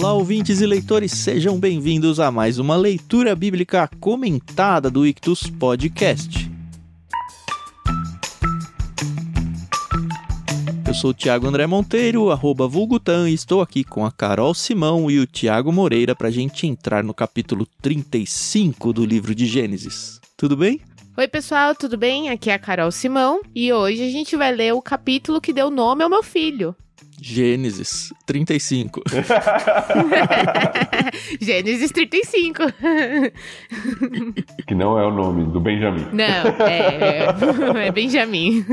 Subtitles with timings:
[0.00, 6.48] Olá, ouvintes e leitores, sejam bem-vindos a mais uma leitura bíblica comentada do Ictus Podcast.
[10.86, 15.10] Eu sou o Thiago André Monteiro, arroba Vulgutan, e estou aqui com a Carol Simão
[15.10, 20.20] e o Tiago Moreira para a gente entrar no capítulo 35 do livro de Gênesis.
[20.36, 20.80] Tudo bem?
[21.16, 22.28] Oi, pessoal, tudo bem?
[22.28, 25.72] Aqui é a Carol Simão e hoje a gente vai ler o capítulo que deu
[25.72, 26.72] nome ao meu filho.
[27.20, 29.02] Gênesis 35.
[31.40, 32.62] Gênesis 35.
[34.66, 36.06] que não é o nome do Benjamin.
[36.12, 38.64] Não, é, é Benjamin.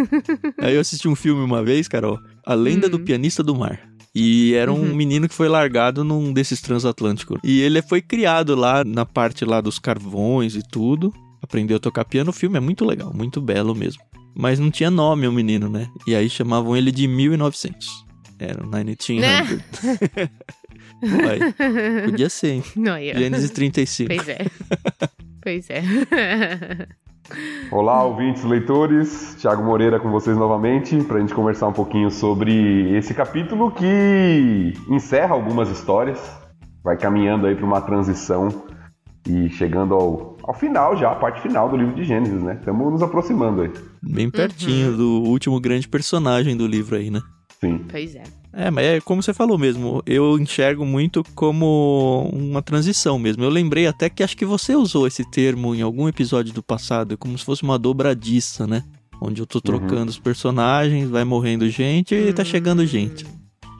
[0.59, 2.91] Aí eu assisti um filme uma vez, Carol, A Lenda hum.
[2.91, 3.80] do Pianista do Mar.
[4.13, 4.96] E era um uhum.
[4.96, 7.38] menino que foi largado num desses transatlânticos.
[7.44, 11.13] E ele foi criado lá na parte lá dos carvões e tudo.
[11.41, 12.30] Aprendeu a tocar piano.
[12.30, 14.02] O filme é muito legal, muito belo mesmo.
[14.34, 15.90] Mas não tinha nome o menino, né?
[16.07, 18.05] E aí chamavam ele de 1900.
[18.39, 19.21] Era um 1900.
[19.21, 20.30] Né?
[21.01, 22.05] Vai.
[22.05, 22.63] Podia ser, hein?
[22.76, 23.18] Não, eu...
[23.18, 24.13] Gênesis 35.
[24.13, 24.46] Pois é.
[25.41, 25.84] Pois é.
[27.71, 29.35] Olá, ouvintes, leitores.
[29.40, 34.73] Tiago Moreira com vocês novamente para a gente conversar um pouquinho sobre esse capítulo que
[34.90, 36.20] encerra algumas histórias,
[36.84, 38.49] vai caminhando aí para uma transição
[39.27, 42.57] e chegando ao, ao final já, a parte final do livro de Gênesis, né?
[42.60, 43.71] Estamos nos aproximando aí.
[44.04, 44.98] Bem pertinho uhum.
[44.98, 47.21] do último grande personagem do livro aí, né?
[47.66, 47.85] Sim.
[47.90, 48.24] Pois é.
[48.58, 53.44] É, mas é como você falou mesmo, eu enxergo muito como uma transição mesmo.
[53.44, 57.18] Eu lembrei até que acho que você usou esse termo em algum episódio do passado,
[57.18, 58.84] como se fosse uma dobradiça, né?
[59.22, 59.62] Onde eu tô uhum.
[59.62, 60.07] trocando uhum.
[60.07, 63.26] os personagens, vai morrendo gente e tá chegando gente.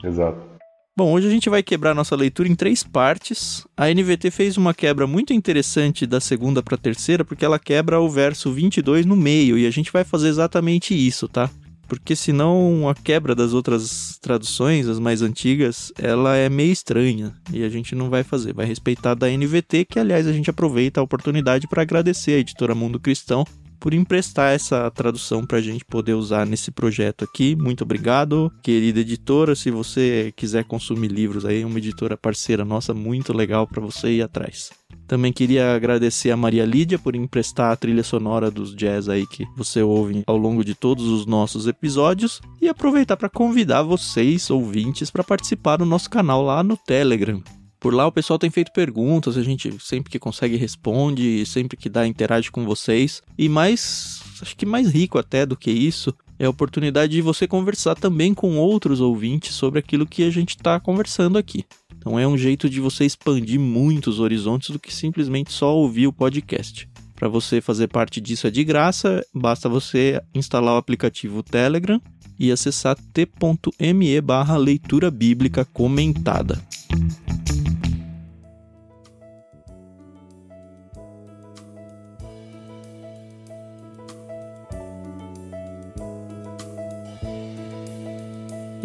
[0.04, 0.56] Exato.
[0.94, 3.66] Bom, hoje a gente vai quebrar nossa leitura em três partes.
[3.76, 8.00] A NVT fez uma quebra muito interessante da segunda para a terceira, porque ela quebra
[8.00, 11.50] o verso 22 no meio, e a gente vai fazer exatamente isso, tá?
[11.86, 17.64] Porque senão a quebra das outras traduções, as mais antigas, ela é meio estranha e
[17.64, 21.02] a gente não vai fazer, vai respeitar da NVT, que aliás a gente aproveita a
[21.02, 23.46] oportunidade para agradecer a editora Mundo Cristão
[23.78, 27.56] por emprestar essa tradução para a gente poder usar nesse projeto aqui.
[27.56, 29.54] Muito obrigado, querida editora.
[29.54, 34.22] Se você quiser consumir livros aí, uma editora parceira nossa, muito legal para você ir
[34.22, 34.70] atrás.
[35.06, 39.46] Também queria agradecer a Maria Lídia por emprestar a trilha sonora dos jazz aí que
[39.56, 45.10] você ouve ao longo de todos os nossos episódios e aproveitar para convidar vocês, ouvintes,
[45.10, 47.42] para participar do nosso canal lá no Telegram.
[47.86, 51.88] Por lá o pessoal tem feito perguntas, a gente sempre que consegue responde, sempre que
[51.88, 53.22] dá interage com vocês.
[53.38, 57.46] E mais, acho que mais rico até do que isso, é a oportunidade de você
[57.46, 61.64] conversar também com outros ouvintes sobre aquilo que a gente está conversando aqui.
[61.96, 66.12] Então é um jeito de você expandir muitos horizontes do que simplesmente só ouvir o
[66.12, 66.88] podcast.
[67.14, 72.02] Para você fazer parte disso é de graça, basta você instalar o aplicativo Telegram
[72.36, 76.60] e acessar t.me barra leitura bíblica comentada.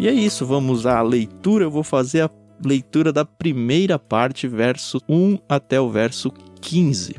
[0.02, 1.62] E é isso, vamos à leitura.
[1.62, 2.30] Eu vou fazer a
[2.66, 7.14] leitura da primeira parte, verso 1 até o verso 15.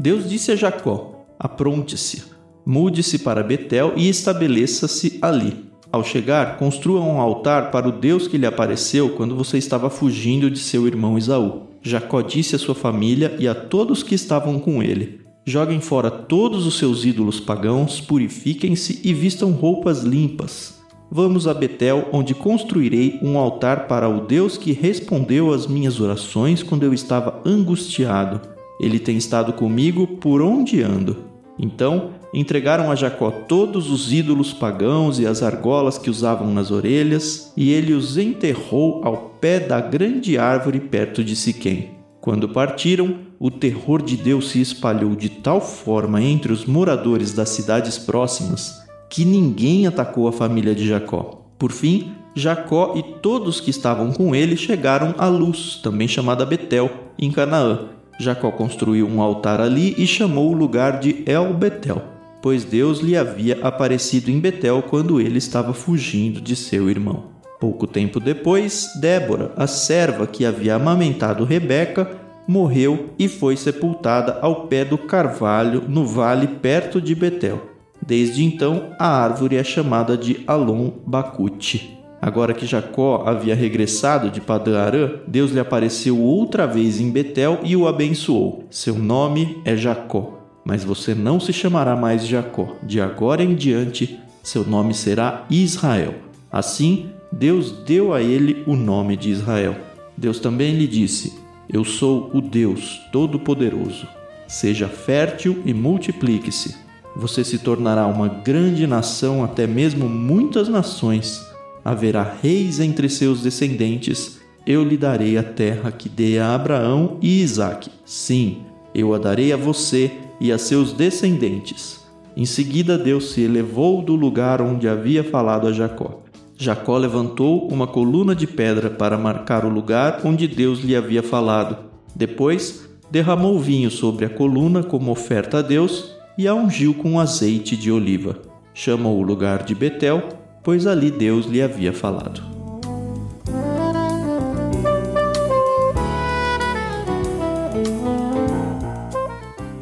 [0.00, 2.24] Deus disse a Jacó: Apronte-se,
[2.66, 5.64] mude-se para Betel e estabeleça-se ali.
[5.92, 10.50] Ao chegar, construa um altar para o Deus que lhe apareceu quando você estava fugindo
[10.50, 11.68] de seu irmão Esaú.
[11.80, 16.66] Jacó disse à sua família e a todos que estavam com ele: Joguem fora todos
[16.66, 20.80] os seus ídolos pagãos, purifiquem-se e vistam roupas limpas.
[21.08, 26.64] Vamos a Betel, onde construirei um altar para o Deus que respondeu às minhas orações
[26.64, 28.40] quando eu estava angustiado.
[28.80, 31.16] Ele tem estado comigo por onde ando.
[31.56, 37.52] Então entregaram a Jacó todos os ídolos pagãos e as argolas que usavam nas orelhas,
[37.56, 41.96] e ele os enterrou ao pé da grande árvore perto de Siquém.
[42.26, 47.50] Quando partiram, o terror de Deus se espalhou de tal forma entre os moradores das
[47.50, 51.46] cidades próximas que ninguém atacou a família de Jacó.
[51.56, 56.90] Por fim, Jacó e todos que estavam com ele chegaram a Luz, também chamada Betel,
[57.16, 57.90] em Canaã.
[58.18, 62.02] Jacó construiu um altar ali e chamou o lugar de El Betel,
[62.42, 67.35] pois Deus lhe havia aparecido em Betel quando ele estava fugindo de seu irmão.
[67.58, 72.10] Pouco tempo depois, Débora, a serva que havia amamentado Rebeca,
[72.46, 77.60] morreu e foi sepultada ao pé do carvalho no vale perto de Betel.
[78.06, 81.98] Desde então, a árvore é chamada de Alon Bacute.
[82.20, 87.60] Agora que Jacó havia regressado de Padã Arã, Deus lhe apareceu outra vez em Betel
[87.62, 88.64] e o abençoou.
[88.70, 90.34] Seu nome é Jacó.
[90.64, 92.74] mas você não se chamará mais Jacó.
[92.82, 96.14] De agora em diante, seu nome será Israel.
[96.50, 99.76] Assim, Deus deu a ele o nome de Israel.
[100.16, 101.34] Deus também lhe disse:
[101.70, 104.08] Eu sou o Deus Todo-Poderoso.
[104.48, 106.74] Seja fértil e multiplique-se.
[107.14, 111.46] Você se tornará uma grande nação, até mesmo muitas nações.
[111.84, 114.38] Haverá reis entre seus descendentes.
[114.66, 117.90] Eu lhe darei a terra que dei a Abraão e Isaque.
[118.06, 118.62] Sim,
[118.94, 120.10] eu a darei a você
[120.40, 122.00] e a seus descendentes.
[122.34, 126.25] Em seguida, Deus se elevou do lugar onde havia falado a Jacó.
[126.58, 131.76] Jacó levantou uma coluna de pedra para marcar o lugar onde Deus lhe havia falado.
[132.14, 137.76] Depois, derramou vinho sobre a coluna como oferta a Deus e a ungiu com azeite
[137.76, 138.38] de oliva.
[138.72, 140.22] Chamou o lugar de Betel,
[140.64, 142.42] pois ali Deus lhe havia falado.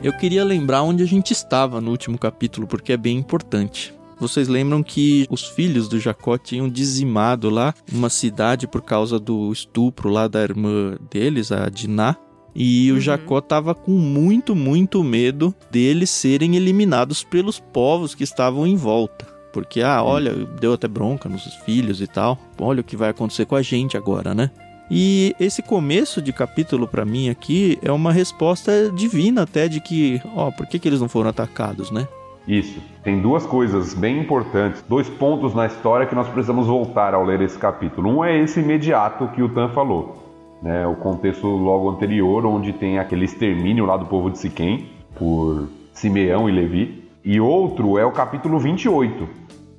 [0.03, 3.95] Eu queria lembrar onde a gente estava no último capítulo, porque é bem importante.
[4.25, 9.53] Vocês lembram que os filhos do Jacó tinham dizimado lá uma cidade por causa do
[9.53, 12.17] estupro lá da irmã deles, a Diná?
[12.55, 13.01] E o uhum.
[13.01, 19.27] Jacó estava com muito, muito medo deles serem eliminados pelos povos que estavam em volta.
[19.53, 22.39] Porque, ah, olha, deu até bronca nos filhos e tal.
[22.59, 24.51] Olha o que vai acontecer com a gente agora, né?
[24.91, 30.19] E esse começo de capítulo para mim aqui é uma resposta divina até de que,
[30.35, 32.09] ó, por que, que eles não foram atacados, né?
[32.47, 32.81] Isso.
[33.03, 37.41] Tem duas coisas bem importantes, dois pontos na história que nós precisamos voltar ao ler
[37.41, 38.11] esse capítulo.
[38.11, 40.87] Um é esse imediato que o Tan falou, né?
[40.87, 46.49] O contexto logo anterior, onde tem aquele extermínio lá do povo de Siquém por Simeão
[46.49, 47.05] e Levi.
[47.25, 49.27] E outro é o capítulo 28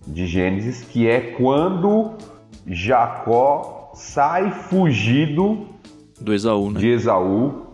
[0.07, 2.13] de Gênesis, que é quando
[2.65, 5.67] Jacó sai fugido
[6.19, 6.79] do Esaú, né?
[6.79, 7.65] De Esaú.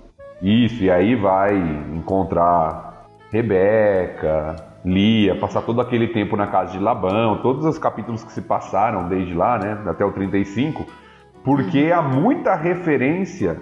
[0.41, 1.55] Isso, e aí vai
[1.93, 8.31] encontrar Rebeca, Lia, passar todo aquele tempo na casa de Labão, todos os capítulos que
[8.31, 10.85] se passaram desde lá, né, até o 35,
[11.43, 11.99] porque uhum.
[11.99, 13.59] há muita referência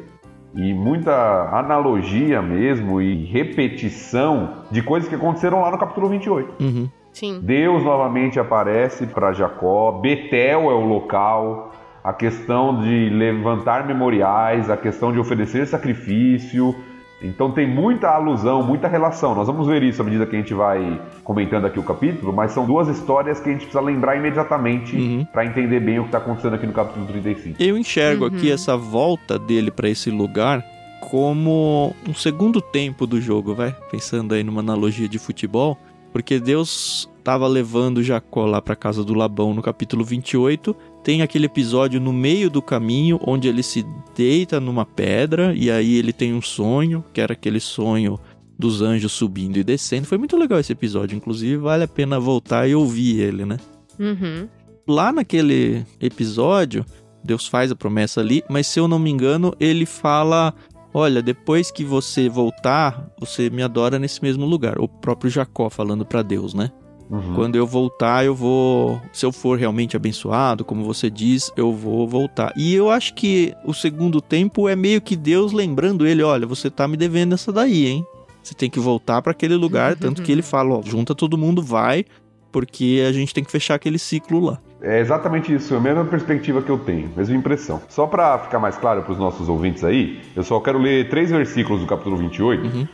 [0.56, 6.63] e muita analogia mesmo e repetição de coisas que aconteceram lá no capítulo 28.
[6.63, 6.89] Uhum.
[7.12, 7.42] Sim.
[7.42, 11.71] Deus novamente aparece para Jacó, Betel é o local,
[12.04, 16.74] a questão de levantar memoriais, a questão de oferecer sacrifício.
[17.21, 19.36] Então tem muita alusão, muita relação.
[19.36, 22.51] Nós vamos ver isso à medida que a gente vai comentando aqui o capítulo, mas
[22.51, 25.25] são duas histórias que a gente precisa lembrar imediatamente uhum.
[25.31, 27.62] para entender bem o que está acontecendo aqui no capítulo 35.
[27.62, 28.36] Eu enxergo uhum.
[28.36, 30.63] aqui essa volta dele para esse lugar
[31.01, 33.75] como um segundo tempo do jogo, vai?
[33.92, 35.77] Pensando aí numa analogia de futebol,
[36.12, 40.75] porque Deus estava levando Jacó lá para casa do Labão no capítulo 28
[41.10, 43.84] tem aquele episódio no meio do caminho onde ele se
[44.16, 48.20] deita numa pedra e aí ele tem um sonho, que era aquele sonho
[48.60, 50.06] dos anjos subindo e descendo.
[50.06, 53.58] Foi muito legal esse episódio, inclusive vale a pena voltar e ouvir ele, né?
[53.98, 54.48] Uhum.
[54.88, 56.86] Lá naquele episódio,
[57.24, 60.54] Deus faz a promessa ali, mas se eu não me engano, ele fala:
[60.94, 64.78] Olha, depois que você voltar, você me adora nesse mesmo lugar.
[64.78, 66.72] O próprio Jacó falando para Deus, né?
[67.10, 67.34] Uhum.
[67.34, 69.02] Quando eu voltar, eu vou.
[69.12, 72.54] Se eu for realmente abençoado, como você diz, eu vou voltar.
[72.56, 76.70] E eu acho que o segundo tempo é meio que Deus lembrando ele: olha, você
[76.70, 78.06] tá me devendo essa daí, hein?
[78.44, 79.94] Você tem que voltar para aquele lugar.
[79.94, 79.98] Uhum.
[80.02, 82.06] Tanto que ele fala: ó, junta todo mundo, vai,
[82.52, 84.60] porque a gente tem que fechar aquele ciclo lá.
[84.81, 87.81] É exatamente isso, é a mesma perspectiva que eu tenho, mesma impressão.
[87.90, 91.31] Só para ficar mais claro para os nossos ouvintes aí, eu só quero ler três
[91.31, 92.88] versículos do capítulo 28 uhum.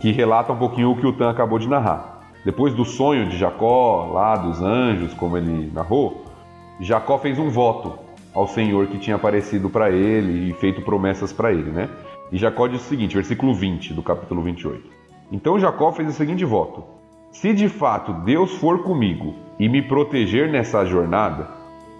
[0.00, 2.19] que relatam um pouquinho o que o Tan acabou de narrar.
[2.44, 6.24] Depois do sonho de Jacó, lá dos anjos, como ele narrou,
[6.80, 7.98] Jacó fez um voto
[8.34, 11.88] ao Senhor que tinha aparecido para ele e feito promessas para ele, né?
[12.32, 14.88] E Jacó diz o seguinte, versículo 20 do capítulo 28.
[15.30, 16.84] Então Jacó fez o seguinte voto:
[17.30, 21.48] Se de fato Deus for comigo e me proteger nessa jornada,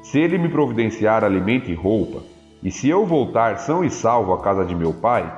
[0.02, 2.22] se ele me providenciar alimento e roupa,
[2.62, 5.30] e se eu voltar são e salvo à casa de meu pai,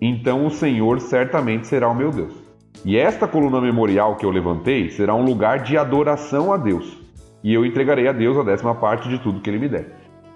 [0.00, 2.45] então o Senhor certamente será o meu Deus.
[2.84, 6.98] E esta coluna memorial que eu levantei será um lugar de adoração a Deus.
[7.42, 9.92] E eu entregarei a Deus a décima parte de tudo que ele me der.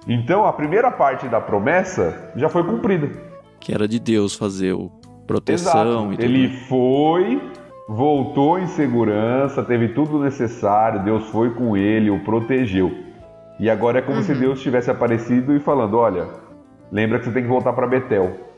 [0.09, 3.11] Então a primeira parte da promessa já foi cumprida.
[3.59, 4.91] Que era de Deus fazer o
[5.27, 6.13] proteção Exato.
[6.13, 6.25] e tudo.
[6.25, 7.41] Ele foi,
[7.89, 12.91] voltou em segurança, teve tudo necessário, Deus foi com ele, o protegeu.
[13.59, 14.23] E agora é como uhum.
[14.25, 16.27] se Deus tivesse aparecido e falando: olha,
[16.91, 18.50] lembra que você tem que voltar para Betel.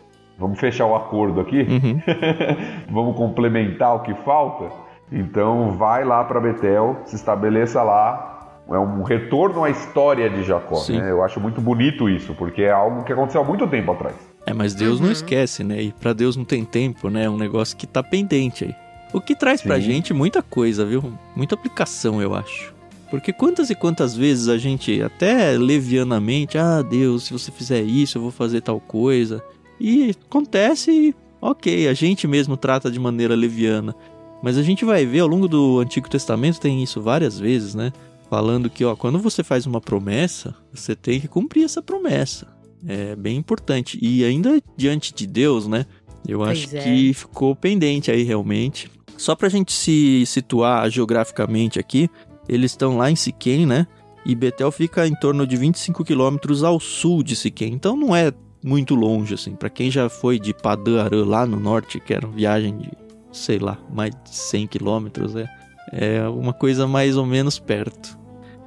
[0.43, 1.61] Vamos fechar o acordo aqui?
[1.61, 2.01] Uhum.
[2.91, 4.75] Vamos complementar o que falta?
[5.13, 8.29] Então vai lá para Betel, se estabeleça lá.
[8.69, 10.83] É um retorno à história de Jacó.
[10.89, 11.13] Né?
[11.13, 14.17] Eu acho muito bonito isso, porque é algo que aconteceu há muito tempo atrás.
[14.45, 15.07] É, mas Deus uhum.
[15.07, 15.81] não esquece, né?
[15.81, 17.25] E para Deus não tem tempo, né?
[17.25, 18.75] É um negócio que tá pendente aí.
[19.13, 19.83] O que traz pra Sim.
[19.83, 21.13] gente muita coisa, viu?
[21.37, 22.75] Muita aplicação, eu acho.
[23.11, 28.19] Porque quantas e quantas vezes a gente, até levianamente, ah, Deus, se você fizer isso,
[28.19, 29.41] eu vou fazer tal coisa.
[29.85, 33.97] E acontece e, ok, a gente mesmo trata de maneira leviana.
[34.41, 37.93] Mas a gente vai ver ao longo do Antigo Testamento tem isso várias vezes, né?
[38.31, 42.47] Falando que, ó, quando você faz uma promessa, você tem que cumprir essa promessa.
[42.87, 43.99] É bem importante.
[44.01, 45.85] E ainda diante de Deus, né?
[46.29, 46.83] Eu Pois acho é.
[46.85, 48.89] que ficou pendente aí realmente.
[49.17, 52.09] Só pra gente se situar geograficamente aqui,
[52.49, 53.89] eles estão lá em Siquém, né?
[54.25, 57.73] E Betel fica em torno de 25 quilômetros ao sul de Siquém.
[57.73, 58.33] Então não é
[58.65, 59.55] muito longe, assim.
[59.55, 62.91] Pra quem já foi de Padã lá no norte, que era uma viagem de,
[63.33, 65.49] sei lá, mais de 100 quilômetros, é,
[65.93, 68.19] é uma coisa mais ou menos perto.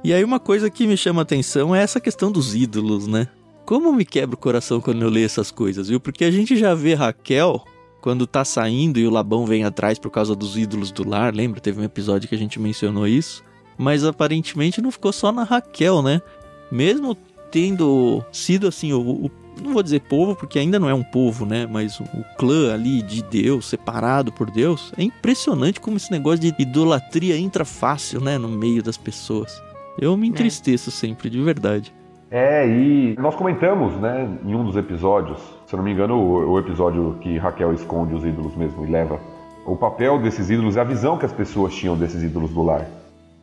[0.04, 3.26] E aí uma coisa que me chama a atenção é essa questão dos ídolos, né?
[3.64, 5.98] Como me quebra o coração quando eu leio essas coisas, viu?
[5.98, 7.64] Porque a gente já vê Raquel
[8.00, 11.60] quando tá saindo e o Labão vem atrás por causa dos ídolos do lar, lembra?
[11.60, 13.42] Teve um episódio que a gente mencionou isso.
[13.76, 16.22] Mas aparentemente não ficou só na Raquel, né?
[16.70, 17.16] Mesmo
[17.50, 19.30] tendo sido assim, o, o-
[19.62, 21.66] não vou dizer povo, porque ainda não é um povo, né?
[21.66, 26.40] Mas o, o clã ali de Deus, separado por Deus, é impressionante como esse negócio
[26.40, 28.38] de idolatria entra fácil, né?
[28.38, 29.62] No meio das pessoas.
[29.98, 31.92] Eu me entristeço sempre, de verdade.
[32.30, 36.52] É, e nós comentamos, né, em um dos episódios, se eu não me engano, o,
[36.52, 39.20] o episódio que Raquel esconde os ídolos mesmo e leva
[39.64, 42.86] o papel desses ídolos e a visão que as pessoas tinham desses ídolos do lar.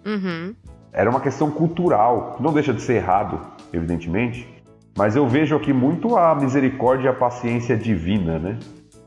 [0.05, 0.53] Uhum.
[0.91, 3.39] Era uma questão cultural, que não deixa de ser errado,
[3.71, 4.47] evidentemente,
[4.97, 8.57] mas eu vejo aqui muito a misericórdia e a paciência divina, né?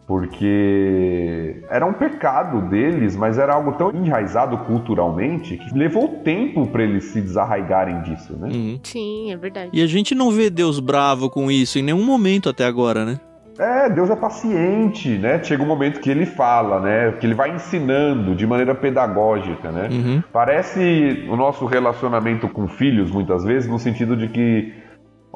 [0.07, 6.85] Porque era um pecado deles, mas era algo tão enraizado culturalmente que levou tempo para
[6.85, 8.49] eles se desarraigarem disso, né?
[8.49, 8.81] Uhum.
[8.85, 9.71] Sim, é verdade.
[9.73, 13.19] E a gente não vê Deus bravo com isso em nenhum momento até agora, né?
[13.59, 15.43] É, Deus é paciente, né?
[15.43, 17.12] Chega um momento que ele fala, né?
[17.12, 19.88] Que ele vai ensinando de maneira pedagógica, né?
[19.90, 20.23] Uhum.
[20.33, 24.75] Parece o nosso relacionamento com filhos, muitas vezes, no sentido de que,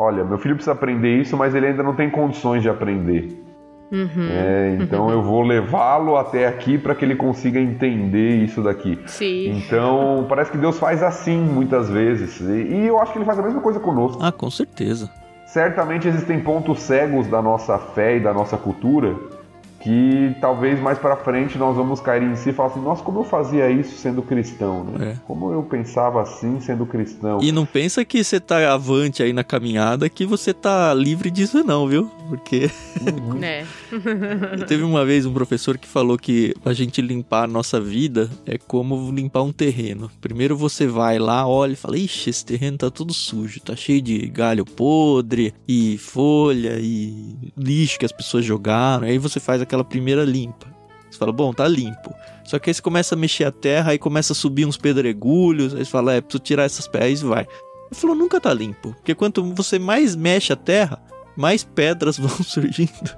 [0.00, 3.28] olha, meu filho precisa aprender isso, mas ele ainda não tem condições de aprender.
[3.92, 4.28] Uhum.
[4.30, 8.98] É, então eu vou levá-lo até aqui para que ele consiga entender isso daqui.
[9.06, 9.50] Sim.
[9.58, 12.40] Então, parece que Deus faz assim muitas vezes.
[12.40, 14.22] E, e eu acho que ele faz a mesma coisa conosco.
[14.22, 15.10] Ah, com certeza.
[15.44, 19.16] Certamente existem pontos cegos da nossa fé e da nossa cultura
[19.80, 23.20] que talvez mais para frente nós vamos cair em si e falar assim: nossa, como
[23.20, 25.12] eu fazia isso sendo cristão, né?
[25.12, 25.16] É.
[25.26, 27.38] Como eu pensava assim sendo cristão.
[27.42, 31.64] E não pensa que você tá avante aí na caminhada que você tá livre disso
[31.64, 32.10] não, viu?
[32.30, 32.70] Porque
[33.00, 33.42] Uhum.
[33.42, 33.66] É.
[34.68, 38.56] teve uma vez um professor que falou que a gente limpar a nossa vida é
[38.56, 40.08] como limpar um terreno.
[40.20, 44.00] Primeiro você vai lá, olha e fala: "Ixi, esse terreno tá tudo sujo, tá cheio
[44.00, 49.08] de galho podre e folha e lixo que as pessoas jogaram".
[49.08, 50.68] Aí você faz aquela primeira limpa.
[51.10, 52.14] Você fala: "Bom, tá limpo".
[52.44, 55.74] Só que aí você começa a mexer a terra, aí começa a subir uns pedregulhos,
[55.74, 57.42] aí você fala: "É, preciso tirar essas pedras", e vai.
[57.90, 61.02] Ele falou: "Nunca tá limpo, porque quanto você mais mexe a terra,
[61.36, 63.10] mais pedras vão surgindo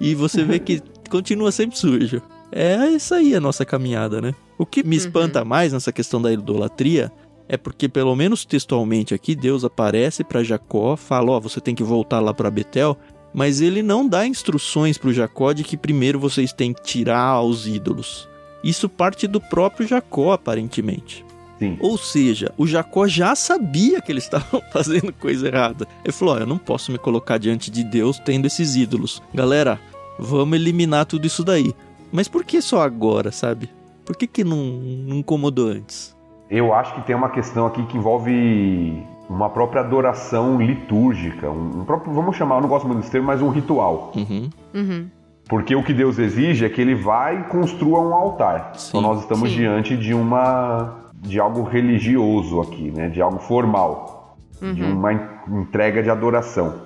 [0.00, 2.20] e você vê que continua sempre sujo.
[2.50, 4.34] É isso aí a nossa caminhada, né?
[4.58, 7.10] O que me espanta mais nessa questão da idolatria
[7.48, 11.82] é porque, pelo menos textualmente aqui, Deus aparece para Jacó, fala: Ó, você tem que
[11.82, 12.96] voltar lá para Betel,
[13.32, 17.42] mas ele não dá instruções para o Jacó de que primeiro vocês têm que tirar
[17.42, 18.28] os ídolos.
[18.62, 21.24] Isso parte do próprio Jacó, aparentemente.
[21.58, 21.76] Sim.
[21.80, 25.86] Ou seja, o Jacó já sabia que eles estavam fazendo coisa errada.
[26.04, 29.22] Ele falou: Ó, eu não posso me colocar diante de Deus tendo esses ídolos.
[29.32, 29.78] Galera,
[30.18, 31.74] vamos eliminar tudo isso daí.
[32.12, 33.68] Mas por que só agora, sabe?
[34.04, 36.14] Por que, que não, não incomodou antes?
[36.50, 41.84] Eu acho que tem uma questão aqui que envolve uma própria adoração litúrgica, um, um
[41.84, 44.12] próprio, vamos chamar, eu não gosto muito desse termo, mas um ritual.
[44.14, 44.50] Uhum.
[44.74, 45.08] Uhum.
[45.48, 48.72] Porque o que Deus exige é que ele vá e construa um altar.
[48.74, 49.56] Sim, então nós estamos sim.
[49.56, 53.08] diante de uma de algo religioso aqui, né?
[53.08, 56.82] De algo formal, de uma en- entrega de adoração.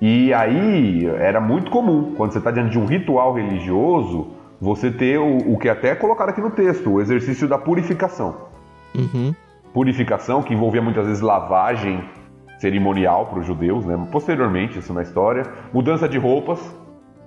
[0.00, 4.28] E aí era muito comum quando você está diante de um ritual religioso
[4.60, 8.34] você ter o, o que até é colocado aqui no texto, o exercício da purificação.
[8.94, 9.34] Uhum.
[9.72, 12.02] Purificação que envolvia muitas vezes lavagem
[12.58, 13.96] cerimonial para os judeus, né?
[14.10, 16.58] Posteriormente isso na história, mudança de roupas,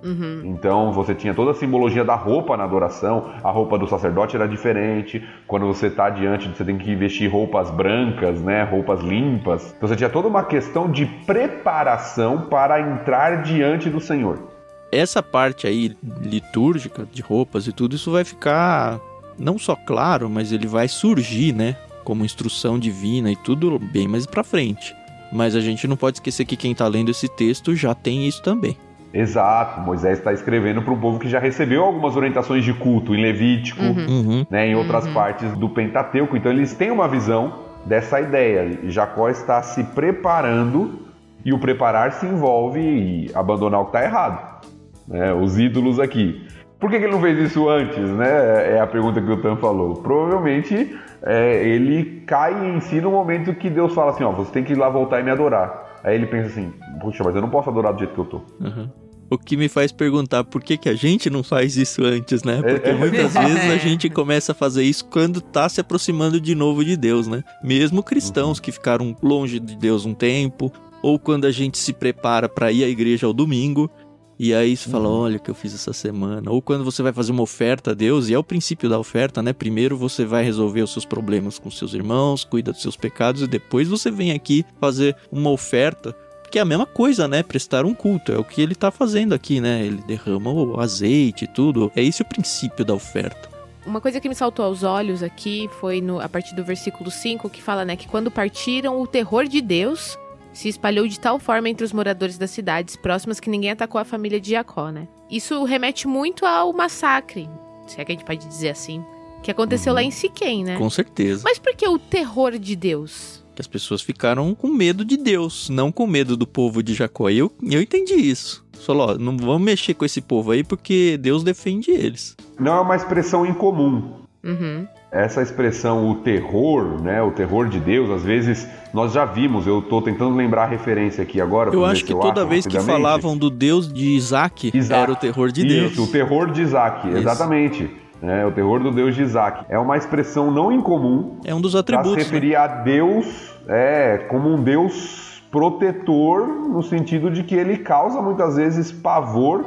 [0.02, 0.42] Uhum.
[0.44, 3.30] então você tinha toda a simbologia da roupa na adoração.
[3.42, 5.22] A roupa do sacerdote era diferente.
[5.46, 8.64] Quando você está diante, você tem que vestir roupas brancas, né?
[8.64, 9.74] Roupas limpas.
[9.76, 14.50] Então você tinha toda uma questão de preparação para entrar diante do Senhor.
[14.90, 19.00] Essa parte aí litúrgica de roupas e tudo, isso vai ficar
[19.38, 21.76] não só claro, mas ele vai surgir, né?
[22.04, 24.94] Como instrução divina e tudo bem mais pra frente.
[25.32, 28.42] Mas a gente não pode esquecer que quem tá lendo esse texto já tem isso
[28.42, 28.76] também.
[29.14, 33.20] Exato, Moisés está escrevendo para um povo que já recebeu algumas orientações de culto em
[33.20, 34.46] Levítico, Uhum.
[34.50, 35.12] né, em outras Uhum.
[35.14, 36.36] partes do Pentateuco.
[36.36, 37.52] Então eles têm uma visão
[37.84, 38.78] dessa ideia.
[38.84, 41.00] Jacó está se preparando
[41.44, 44.62] e o preparar se envolve em abandonar o que está errado,
[45.06, 46.46] né, os ídolos aqui.
[46.80, 48.74] Por que, que ele não fez isso antes, né?
[48.76, 50.02] É a pergunta que o Tan falou.
[50.02, 54.64] Provavelmente é, ele cai em si no momento que Deus fala assim, ó, você tem
[54.64, 55.92] que ir lá voltar e me adorar.
[56.02, 58.40] Aí ele pensa assim, puxa, mas eu não posso adorar do jeito que eu tô.
[58.60, 58.88] Uhum.
[59.32, 62.60] O que me faz perguntar por que, que a gente não faz isso antes, né?
[62.60, 62.92] Porque É.
[62.92, 66.98] muitas vezes a gente começa a fazer isso quando tá se aproximando de novo de
[66.98, 67.42] Deus, né?
[67.64, 70.70] Mesmo cristãos que ficaram longe de Deus um tempo,
[71.02, 73.90] ou quando a gente se prepara para ir à igreja ao domingo,
[74.38, 76.50] e aí você fala, olha o que eu fiz essa semana.
[76.50, 79.42] Ou quando você vai fazer uma oferta a Deus, e é o princípio da oferta,
[79.42, 79.54] né?
[79.54, 83.46] Primeiro você vai resolver os seus problemas com seus irmãos, cuida dos seus pecados, e
[83.46, 86.14] depois você vem aqui fazer uma oferta
[86.52, 87.42] que é a mesma coisa, né?
[87.42, 88.30] Prestar um culto.
[88.30, 89.84] É o que ele tá fazendo aqui, né?
[89.86, 91.90] Ele derrama o azeite e tudo.
[91.96, 93.50] É esse o princípio da oferta.
[93.86, 97.48] Uma coisa que me saltou aos olhos aqui foi no, a partir do versículo 5,
[97.48, 100.16] que fala, né, que quando partiram, o terror de Deus
[100.52, 104.04] se espalhou de tal forma entre os moradores das cidades próximas que ninguém atacou a
[104.04, 105.08] família de Jacó, né?
[105.30, 107.48] Isso remete muito ao massacre,
[107.86, 109.02] se é que a gente pode dizer assim,
[109.42, 109.94] que aconteceu Uhum.
[109.96, 110.76] lá em Siquém, né?
[110.76, 111.40] Com certeza.
[111.42, 113.41] Mas por que o terror de Deus?
[113.54, 117.28] Que as pessoas ficaram com medo de Deus, não com medo do povo de Jacó.
[117.28, 118.64] E eu, eu entendi isso.
[118.86, 122.36] Falou, ó, não vamos mexer com esse povo aí porque Deus defende eles.
[122.58, 124.22] Não é uma expressão incomum.
[124.42, 124.86] Uhum.
[125.12, 127.22] Essa expressão, o terror, né?
[127.22, 129.66] O terror de Deus, às vezes nós já vimos.
[129.66, 131.70] Eu tô tentando lembrar a referência aqui agora.
[131.72, 135.02] Eu acho que eu toda acho vez que falavam do Deus de Isaac, Isaac.
[135.02, 135.92] era o terror de Deus.
[135.92, 137.18] Isso, o terror de Isaac, Isso.
[137.18, 137.90] exatamente.
[138.22, 139.64] É, o terror do Deus de Isaac.
[139.68, 142.16] É uma expressão não incomum É um dos para se atributos.
[142.16, 142.22] né?
[142.22, 148.56] referir a Deus é, como um Deus protetor, no sentido de que ele causa muitas
[148.56, 149.64] vezes pavor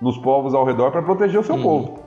[0.00, 1.62] nos povos ao redor para proteger o seu Uhum.
[1.62, 1.98] povo.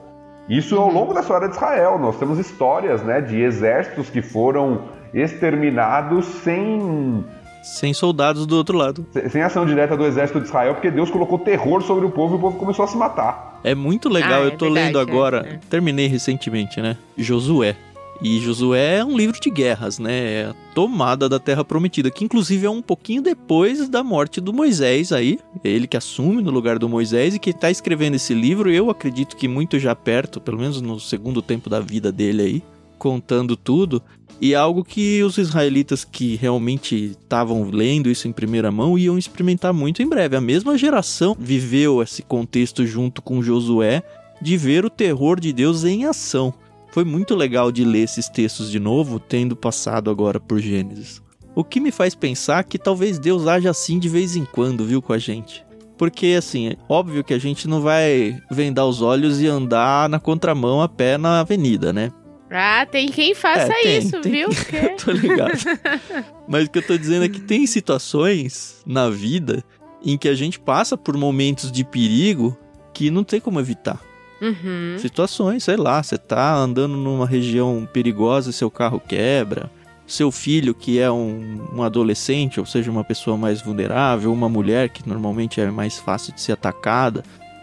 [0.48, 1.98] Isso ao longo da história de Israel.
[1.98, 4.80] Nós temos histórias né, de exércitos que foram
[5.14, 7.24] exterminados sem,
[7.62, 9.04] Sem soldados do outro lado.
[9.30, 12.38] sem ação direta do exército de Israel, porque Deus colocou terror sobre o povo e
[12.38, 13.60] o povo começou a se matar.
[13.62, 15.60] É muito legal, Ah, é eu tô verdade, lendo é, agora, é.
[15.68, 16.96] terminei recentemente, né?
[17.18, 17.76] Josué.
[18.22, 20.12] E Josué é um livro de guerras, né?
[20.12, 24.52] É a tomada da Terra Prometida, que inclusive é um pouquinho depois da morte do
[24.52, 25.38] Moisés aí.
[25.64, 28.90] É ele que assume no lugar do Moisés e que tá escrevendo esse livro, eu
[28.90, 32.62] acredito que muito já perto, pelo menos no segundo tempo da vida dele aí,
[33.00, 34.02] contando tudo.
[34.40, 39.18] E é algo que os israelitas que realmente estavam lendo isso em primeira mão iam
[39.18, 40.36] experimentar muito em breve.
[40.36, 44.02] A mesma geração viveu esse contexto junto com Josué
[44.40, 46.54] de ver o terror de Deus em ação.
[46.92, 51.22] Foi muito legal de ler esses textos de novo, tendo passado agora por Gênesis.
[51.54, 55.02] O que me faz pensar que talvez Deus haja assim de vez em quando, viu,
[55.02, 55.64] com a gente.
[55.98, 60.18] Porque, assim, é óbvio que a gente não vai vendar os olhos e andar na
[60.18, 62.10] contramão a pé na avenida, né?
[62.50, 64.48] Ah, tem quem faça É, tem, isso, tem viu?
[64.48, 65.52] que- Porque- Tô ligado.
[66.48, 69.62] Mas o que eu tô dizendo é que tem situações na vida
[70.04, 72.56] em que a gente passa por momentos de perigo
[72.92, 74.00] que não tem como evitar.
[74.42, 74.96] Uhum.
[74.98, 79.70] Situações, sei lá, você tá andando numa região perigosa e seu carro quebra.
[80.06, 84.88] Seu filho, que é um, um adolescente, ou seja, uma pessoa mais vulnerável, uma mulher
[84.88, 87.22] que normalmente é mais fácil de ser atacada,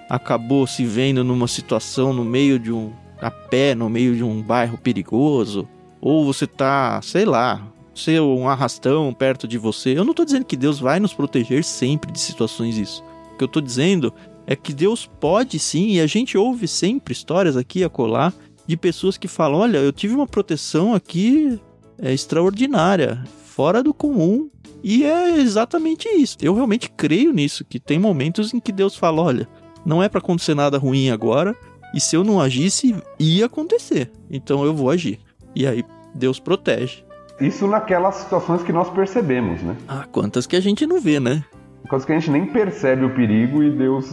[0.10, 2.94] acabou se vendo numa situação no meio de um.
[3.22, 5.68] A pé, no meio de um bairro perigoso.
[6.00, 7.62] Ou você tá, sei lá,
[7.94, 9.98] ser um arrastão perto de você.
[9.98, 13.04] Eu não tô dizendo que Deus vai nos proteger sempre de situações isso.
[13.34, 14.14] O que eu tô dizendo
[14.46, 18.34] é que Deus pode sim, e a gente ouve sempre histórias aqui a colar
[18.66, 21.60] de pessoas que falam: olha, eu tive uma proteção aqui
[21.98, 24.50] é, extraordinária, fora do comum.
[24.84, 26.38] E é exatamente isso.
[26.40, 29.50] Eu realmente creio nisso, que tem momentos em que Deus fala: olha,
[29.86, 31.56] não é para acontecer nada ruim agora,
[31.94, 34.12] e se eu não agisse, ia acontecer.
[34.30, 35.20] Então eu vou agir.
[35.56, 37.04] E aí Deus protege.
[37.40, 39.76] Isso naquelas situações que nós percebemos, né?
[39.88, 41.44] Ah, quantas que a gente não vê, né?
[41.88, 44.12] Coisas que a gente nem percebe o perigo e Deus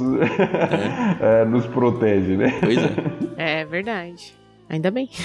[1.21, 2.53] é, nos protege, né?
[2.61, 3.61] Pois é.
[3.61, 4.35] É verdade.
[4.69, 5.09] Ainda bem.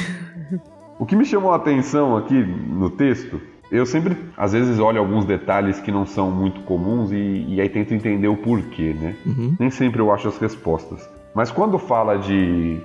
[0.99, 3.39] O que me chamou a atenção aqui no texto,
[3.71, 7.69] eu sempre, às vezes, olho alguns detalhes que não são muito comuns e, e aí
[7.69, 9.15] tento entender o porquê, né?
[9.25, 9.55] Uhum.
[9.57, 11.09] Nem sempre eu acho as respostas.
[11.33, 12.81] Mas quando fala de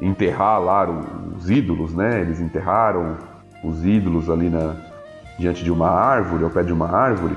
[0.00, 0.86] enterrar lá
[1.36, 2.20] os ídolos, né?
[2.20, 3.16] Eles enterraram
[3.64, 4.76] os ídolos ali na,
[5.38, 7.36] diante de uma árvore, ao pé de uma árvore.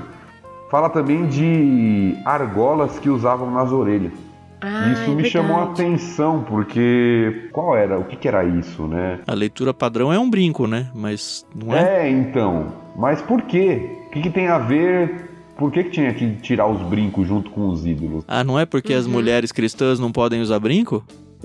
[0.70, 4.12] Fala também de argolas que usavam nas orelhas.
[4.60, 5.82] Ah, isso é me chamou a verdade.
[5.82, 7.98] atenção, porque qual era?
[7.98, 9.20] O que, que era isso, né?
[9.26, 10.90] A leitura padrão é um brinco, né?
[10.94, 12.06] Mas não é?
[12.06, 12.66] É, então.
[12.94, 14.04] Mas por quê?
[14.06, 15.29] O que, que tem a ver
[15.60, 18.24] por que, que tinha que tirar os brincos junto com os ídolos?
[18.26, 21.04] Ah, não é porque as mulheres cristãs não podem usar brinco?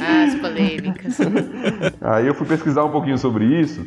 [0.00, 1.18] As polêmicas.
[2.00, 3.86] Aí eu fui pesquisar um pouquinho sobre isso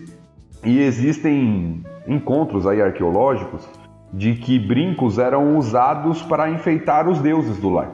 [0.63, 3.67] e existem encontros aí arqueológicos
[4.13, 7.89] de que brincos eram usados para enfeitar os deuses do lar.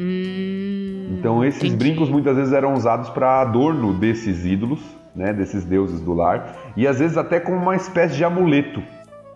[0.00, 1.76] Hum, Então esses entendi.
[1.76, 4.80] brincos muitas vezes eram usados para adorno desses ídolos,
[5.14, 8.82] né, desses deuses do lar, e às vezes até como uma espécie de amuleto.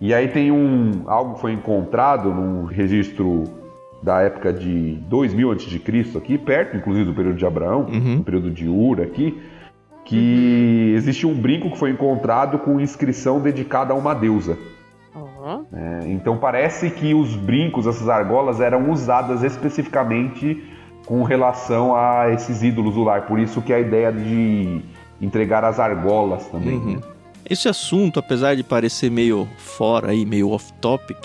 [0.01, 3.45] E aí tem um algo que foi encontrado num registro
[4.03, 5.83] da época de 2000 a.C.
[6.19, 8.17] aqui, perto inclusive do período de Abraão, Uhum.
[8.17, 9.41] no período de Ur aqui,
[10.05, 14.57] que existe um brinco que foi encontrado com inscrição dedicada a uma deusa.
[15.15, 20.63] Ó, É, então parece que os brincos, essas argolas, eram usadas especificamente
[21.07, 23.23] com relação a esses ídolos do lar.
[23.27, 24.81] Por isso que a ideia de
[25.21, 26.77] entregar as argolas também.
[26.77, 26.95] Uhum.
[26.97, 27.01] né?
[27.49, 31.17] Esse assunto, apesar de parecer meio fora aí, meio off-topic,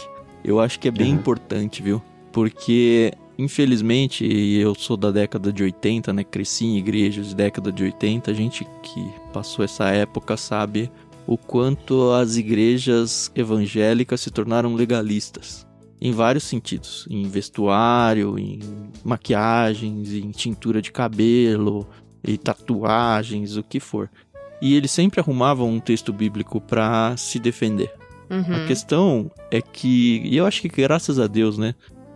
[0.43, 1.19] eu acho que é bem Uhum.
[1.19, 2.01] importante, viu?
[2.31, 6.23] Porque, infelizmente, eu sou da década de 80, né?
[6.23, 9.03] Cresci em igrejas de década de 80, a gente que
[9.33, 10.91] passou essa época sabe
[11.27, 15.67] o quanto as igrejas evangélicas se tornaram legalistas.
[15.99, 17.07] Em vários sentidos.
[17.11, 18.59] Em vestuário, em
[19.03, 21.87] maquiagens, em tintura de cabelo,
[22.23, 24.09] e tatuagens, o que for.
[24.61, 27.91] E eles sempre arrumavam um texto bíblico para se defender.
[28.29, 28.55] uhum.
[28.55, 31.73] A questão é que, e eu acho que graças a Deus, né,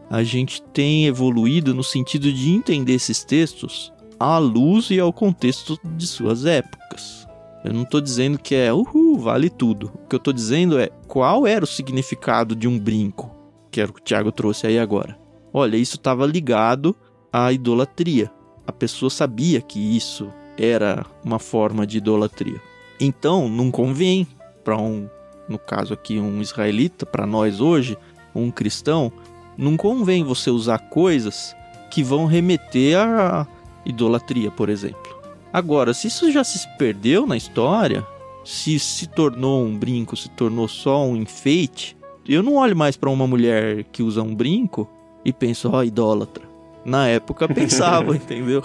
[0.10, 5.79] a gente tem evoluído no sentido de entender esses textos à luz e ao contexto
[5.84, 7.27] de suas épocas.
[7.63, 9.91] Eu não tô dizendo que é, uhul, vale tudo.
[9.95, 13.36] O que eu tô dizendo é qual era o significado de um brinco,
[13.71, 15.17] que era o que o Thiago trouxe aí agora.
[15.51, 16.95] Olha, isso estava ligado
[17.34, 18.31] à idolatria.
[18.67, 22.61] A pessoa sabia que isso era uma forma de idolatria.
[22.99, 24.27] Então, não convém
[24.63, 25.09] para um,
[25.47, 27.97] no caso aqui, um israelita, para nós hoje,
[28.33, 29.11] um cristão,
[29.57, 31.55] não convém você usar coisas
[31.91, 33.47] que vão remeter à
[33.85, 35.15] idolatria, por exemplo.
[35.53, 38.05] Agora, se isso já se perdeu na história,
[38.43, 41.95] se se tornou um brinco, se tornou só um enfeite,
[42.27, 44.89] eu não olho mais para uma mulher que usa um brinco
[45.23, 46.43] e penso, ó, idólatra.
[46.83, 48.63] Na época pensava, entendeu?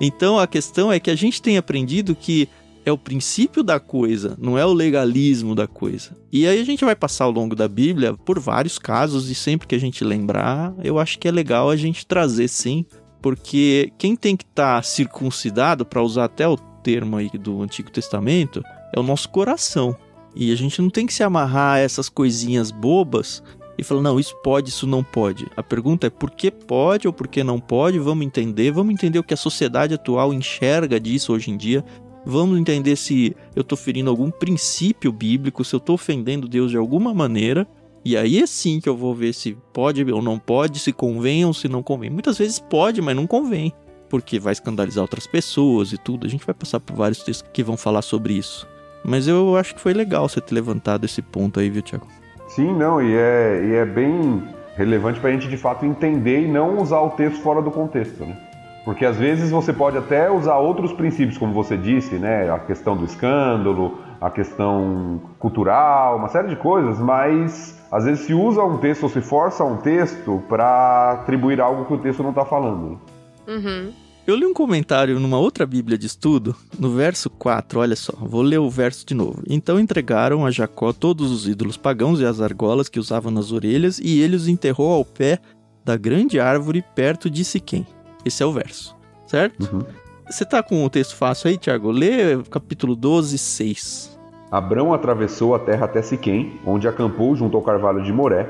[0.00, 2.48] Então a questão é que a gente tem aprendido que
[2.84, 6.16] é o princípio da coisa, não é o legalismo da coisa.
[6.32, 9.68] E aí a gente vai passar ao longo da Bíblia por vários casos e sempre
[9.68, 12.84] que a gente lembrar, eu acho que é legal a gente trazer sim,
[13.20, 18.62] porque quem tem que estar circuncidado, para usar até o termo aí do Antigo Testamento,
[18.92, 19.96] é o nosso coração.
[20.34, 23.42] E a gente não tem que se amarrar a essas coisinhas bobas
[23.82, 25.46] e falar, não, isso pode, isso não pode.
[25.56, 29.18] A pergunta é por que pode ou por que não pode, vamos entender, vamos entender
[29.18, 31.84] o que a sociedade atual enxerga disso hoje em dia,
[32.24, 36.76] vamos entender se eu estou ferindo algum princípio bíblico, se eu estou ofendendo Deus de
[36.76, 37.66] alguma maneira,
[38.04, 41.44] e aí é sim que eu vou ver se pode ou não pode, se convém
[41.44, 42.10] ou se não convém.
[42.10, 43.72] Muitas vezes pode, mas não convém,
[44.08, 46.26] porque vai escandalizar outras pessoas e tudo.
[46.26, 48.66] A gente vai passar por vários textos que vão falar sobre isso.
[49.04, 52.06] Mas eu acho que foi legal você ter levantado esse ponto aí, viu, Tiago?
[52.54, 54.42] Sim, não, e é, e é bem
[54.76, 58.26] relevante para a gente de fato entender e não usar o texto fora do contexto,
[58.26, 58.36] né?
[58.84, 62.50] Porque às vezes você pode até usar outros princípios, como você disse, né?
[62.52, 68.34] A questão do escândalo, a questão cultural, uma série de coisas, mas às vezes se
[68.34, 72.30] usa um texto ou se força um texto para atribuir algo que o texto não
[72.30, 73.00] está falando.
[73.48, 73.92] Uhum.
[74.24, 78.40] Eu li um comentário numa outra Bíblia de estudo, no verso 4, olha só, vou
[78.40, 79.42] ler o verso de novo.
[79.48, 83.98] Então entregaram a Jacó todos os ídolos pagãos e as argolas que usavam nas orelhas,
[83.98, 85.40] e ele os enterrou ao pé
[85.84, 87.84] da grande árvore perto de Siquém.
[88.24, 88.94] Esse é o verso,
[89.26, 89.68] certo?
[89.74, 89.82] Uhum.
[90.30, 91.90] Você tá com o texto fácil aí, Tiago?
[91.90, 94.18] Lê capítulo 12, 6.
[94.52, 98.48] Abrão atravessou a terra até Siquém, onde acampou junto ao carvalho de Moré.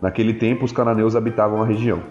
[0.00, 2.02] Naquele tempo, os cananeus habitavam a região.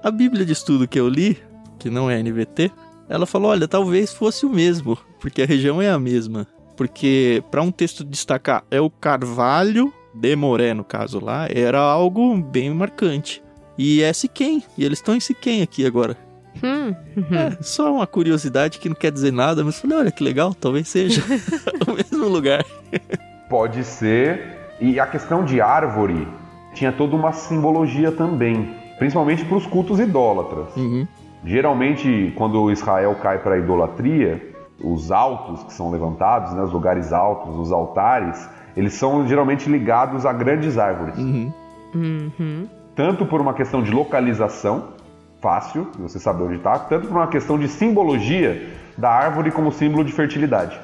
[0.00, 1.36] A Bíblia de estudo que eu li,
[1.82, 2.70] que não é NVT,
[3.08, 6.46] ela falou: olha, talvez fosse o mesmo, porque a região é a mesma.
[6.76, 12.36] Porque para um texto destacar é o carvalho de Moré, no caso lá, era algo
[12.36, 13.42] bem marcante.
[13.76, 16.16] E é Siquém, e eles estão em Siquém aqui agora.
[16.62, 16.94] Hum.
[17.34, 20.88] É, só uma curiosidade que não quer dizer nada, mas falei, olha que legal, talvez
[20.88, 21.22] seja
[21.88, 22.64] o mesmo lugar.
[23.48, 24.58] Pode ser.
[24.80, 26.28] E a questão de árvore
[26.74, 30.76] tinha toda uma simbologia também, principalmente para os cultos idólatras.
[30.76, 31.06] Uhum.
[31.44, 34.40] Geralmente, quando Israel cai para a idolatria,
[34.82, 40.24] os altos que são levantados, né, os lugares altos, os altares, eles são geralmente ligados
[40.24, 41.18] a grandes árvores.
[41.18, 41.52] Uhum.
[41.94, 42.68] Uhum.
[42.94, 44.88] Tanto por uma questão de localização,
[45.40, 50.04] fácil, você saber onde está, tanto por uma questão de simbologia da árvore como símbolo
[50.04, 50.78] de fertilidade.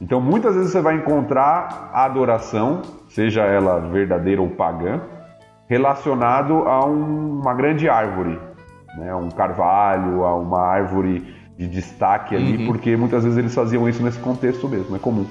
[0.00, 5.00] Então muitas vezes você vai encontrar a adoração, seja ela verdadeira ou pagã,
[5.68, 8.38] relacionado a um, uma grande árvore,
[8.96, 9.14] né?
[9.14, 12.66] um carvalho, a uma árvore de destaque ali, Uhum.
[12.66, 15.26] porque muitas vezes eles faziam isso nesse contexto mesmo, é comum.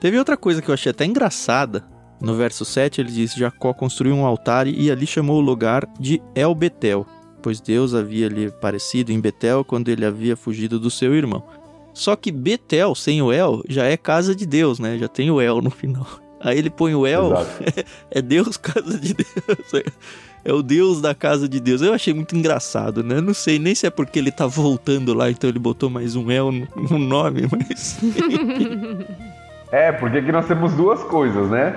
[0.00, 1.84] Teve outra coisa que eu achei até engraçada.
[2.20, 6.20] No verso 7 ele diz: Jacó construiu um altar e ali chamou o lugar de
[6.34, 7.06] El Betel,
[7.42, 11.42] pois Deus havia lhe aparecido em Betel quando ele havia fugido do seu irmão.
[11.92, 14.96] Só que Betel, sem o El, já é casa de Deus, né?
[14.98, 16.06] Já tem o El no final.
[16.42, 17.32] Aí ele põe o El,
[18.10, 19.82] é Deus, casa de Deus.
[20.44, 21.82] É, é o Deus da casa de Deus.
[21.82, 23.20] Eu achei muito engraçado, né?
[23.20, 26.30] Não sei nem se é porque ele tá voltando lá, então ele botou mais um
[26.30, 27.98] El no, no nome, mas.
[29.72, 31.76] É, porque aqui nós temos duas coisas, né?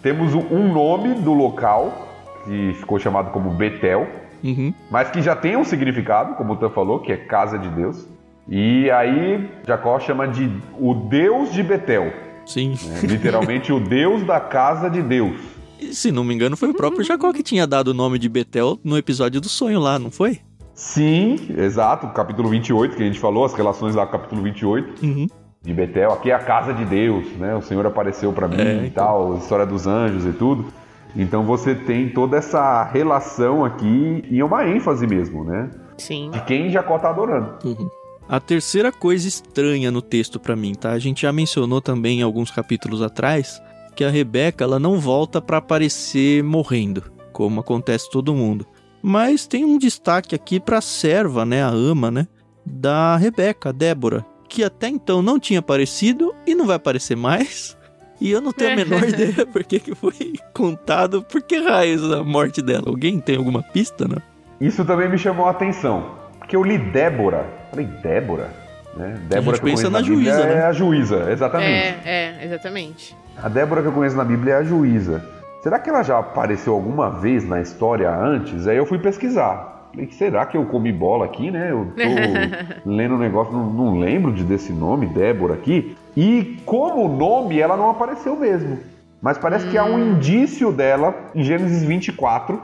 [0.00, 2.06] Temos um nome do local,
[2.44, 4.06] que ficou chamado como Betel,
[4.44, 4.72] Uhum.
[4.90, 8.06] mas que já tem um significado, como o Tan falou, que é casa de Deus.
[8.48, 12.12] E aí Jacó chama de o Deus de Betel,
[12.44, 12.76] Sim.
[12.86, 13.00] né?
[13.02, 15.40] literalmente o Deus da casa de Deus.
[15.80, 18.28] E, se não me engano, foi o próprio Jacó que tinha dado o nome de
[18.28, 20.40] Betel no episódio do sonho lá, não foi?
[20.74, 25.26] Sim, exato, capítulo 28 que a gente falou, as relações lá capítulo 28 Uhum.
[25.62, 27.54] de Betel, aqui é a casa de Deus, né?
[27.56, 29.04] O Senhor apareceu para mim É, e então.
[29.04, 30.66] tal, a história dos anjos e tudo.
[31.16, 35.70] Então você tem toda essa relação aqui e é uma ênfase mesmo, né?
[35.96, 36.30] Sim.
[36.30, 37.54] De quem Jacó tá adorando.
[37.64, 37.88] Uhum.
[38.28, 40.90] A terceira coisa estranha no texto pra mim, tá?
[40.92, 43.62] A gente já mencionou também em alguns capítulos atrás
[43.96, 48.66] que a Rebeca ela não volta pra aparecer morrendo, como acontece todo mundo.
[49.02, 52.28] Mas tem um destaque aqui pra serva, né, a ama, né,
[52.64, 57.74] da Rebeca, a Débora, que até então não tinha aparecido e não vai aparecer mais.
[58.18, 62.02] E eu não tenho a menor ideia por que que foi contado, por que raios
[62.10, 62.84] a morte dela.
[62.86, 64.16] Alguém tem alguma pista, né?
[64.58, 67.46] Isso também me chamou a atenção, porque eu li Débora.
[67.68, 68.65] Falei, Débora?
[68.96, 69.14] Né?
[69.28, 70.64] Débora gente que eu conheço na Bíblia juíza, é né?
[70.64, 71.70] a juíza, exatamente.
[71.70, 73.16] É, é, exatamente.
[73.42, 75.22] A Débora que eu conheço na Bíblia é a juíza.
[75.62, 78.66] Será que ela já apareceu alguma vez na história antes?
[78.66, 79.90] Aí eu fui pesquisar.
[79.90, 81.70] Falei, será que eu comi bola aqui, né?
[81.70, 85.96] Eu tô lendo um negócio, não, não lembro de, desse nome, Débora aqui.
[86.16, 88.78] E como nome, ela não apareceu mesmo.
[89.20, 92.60] Mas parece que há um indício dela em Gênesis 24.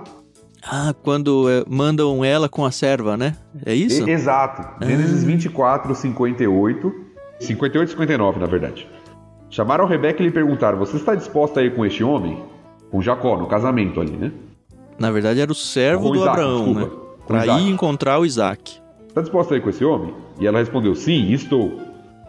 [0.65, 3.37] Ah, quando é, mandam ela com a serva, né?
[3.67, 4.09] É isso?
[4.09, 4.85] E- exato.
[4.87, 6.93] Gênesis 24, 58.
[7.41, 8.87] 58 e 59, na verdade.
[9.51, 12.39] Chamaram Rebeca e lhe perguntaram: Você está disposta a ir com este homem?
[12.91, 14.31] Com Jacó, no casamento ali, né?
[14.99, 16.81] Na verdade, era o servo Com do Isaac, Abraão, desculpa.
[17.35, 17.43] né?
[17.45, 17.63] Isaac.
[17.63, 18.81] ir encontrar o Isaac.
[19.09, 20.15] Está disposta a ir com esse homem?
[20.39, 21.81] E ela respondeu: Sim, estou.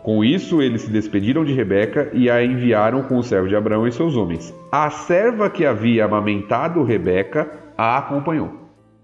[0.02, 3.88] Com isso, eles se despediram de Rebeca e a enviaram com o servo de Abraão
[3.88, 4.54] e seus homens.
[4.70, 8.54] A serva que havia amamentado Rebeca a acompanhou.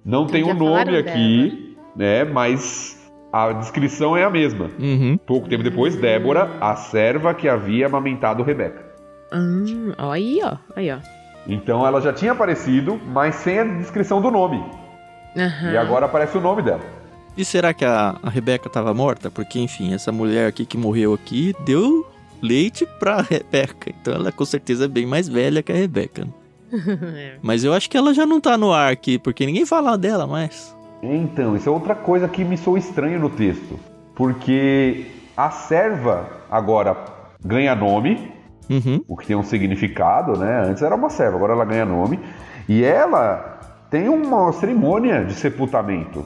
[0.04, 2.24] Não tem o nome aqui, né?
[2.24, 2.98] Mas
[3.32, 4.70] a descrição é a mesma.
[4.80, 5.18] Uhum.
[5.18, 8.84] Pouco tempo depois, Débora, a serva que havia amamentado Rebeca.
[9.34, 10.58] Hum, aí, ó.
[10.76, 10.98] Aí, ó.
[11.48, 14.64] Então ela já tinha aparecido, mas sem a descrição do nome.
[15.38, 15.72] Aham.
[15.72, 16.82] E agora aparece o nome dela.
[17.38, 19.30] E será que a, a Rebeca estava morta?
[19.30, 22.06] Porque, enfim, essa mulher aqui que morreu aqui deu
[22.42, 23.92] leite pra Rebeca.
[24.02, 26.28] Então ela com certeza é bem mais velha que a Rebeca.
[27.16, 27.36] É.
[27.42, 30.26] Mas eu acho que ela já não tá no ar aqui, porque ninguém fala dela
[30.28, 30.76] mais.
[31.02, 33.80] Então, isso é outra coisa que me soa estranho no texto.
[34.16, 35.06] Porque
[35.36, 36.96] a serva agora
[37.44, 38.32] ganha nome,
[38.70, 39.02] Uhum.
[39.08, 40.64] o que tem um significado, né?
[40.68, 42.20] Antes era uma serva, agora ela ganha nome.
[42.68, 46.24] E ela tem uma cerimônia de sepultamento.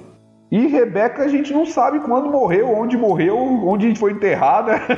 [0.54, 3.36] E Rebeca a gente não sabe quando morreu, onde morreu,
[3.68, 4.74] onde foi enterrada.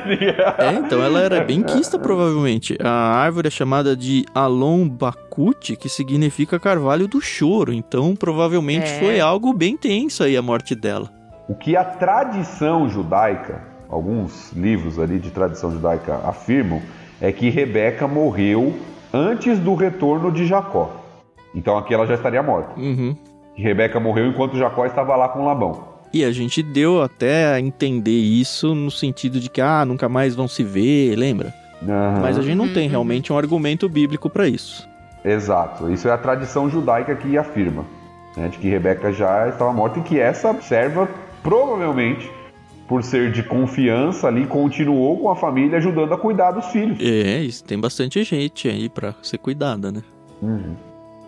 [0.58, 2.76] É, então ela era bem quista, provavelmente.
[2.82, 7.72] A árvore é chamada de Alon Bakut, que significa carvalho do choro.
[7.72, 8.98] Então, provavelmente É.
[8.98, 11.10] foi algo bem tenso aí a morte dela.
[11.48, 16.82] O que a tradição judaica, alguns livros ali de tradição judaica afirmam,
[17.18, 18.74] é que Rebeca morreu
[19.12, 20.90] antes do retorno de Jacó.
[21.54, 22.78] Então aqui ela já estaria morta.
[22.78, 23.16] Uhum.
[23.56, 25.96] Que Rebeca morreu enquanto Jacó estava lá com Labão.
[26.12, 30.34] E a gente deu até a entender isso no sentido de que, ah, nunca mais
[30.34, 31.52] vão se ver, lembra?
[31.82, 32.20] Aham.
[32.22, 32.90] Mas a gente não Uhum, tem uhum.
[32.90, 34.86] realmente um argumento bíblico pra isso.
[35.24, 35.90] Exato.
[35.90, 37.84] Isso é a tradição judaica que afirma.
[38.36, 41.08] né, de que Rebeca já estava morta e que essa serva,
[41.42, 42.30] provavelmente,
[42.86, 46.98] por ser de confiança ali, continuou com a família ajudando a cuidar dos filhos.
[47.00, 50.02] É, isso tem bastante gente aí pra ser cuidada, né?
[50.42, 50.76] Uhum.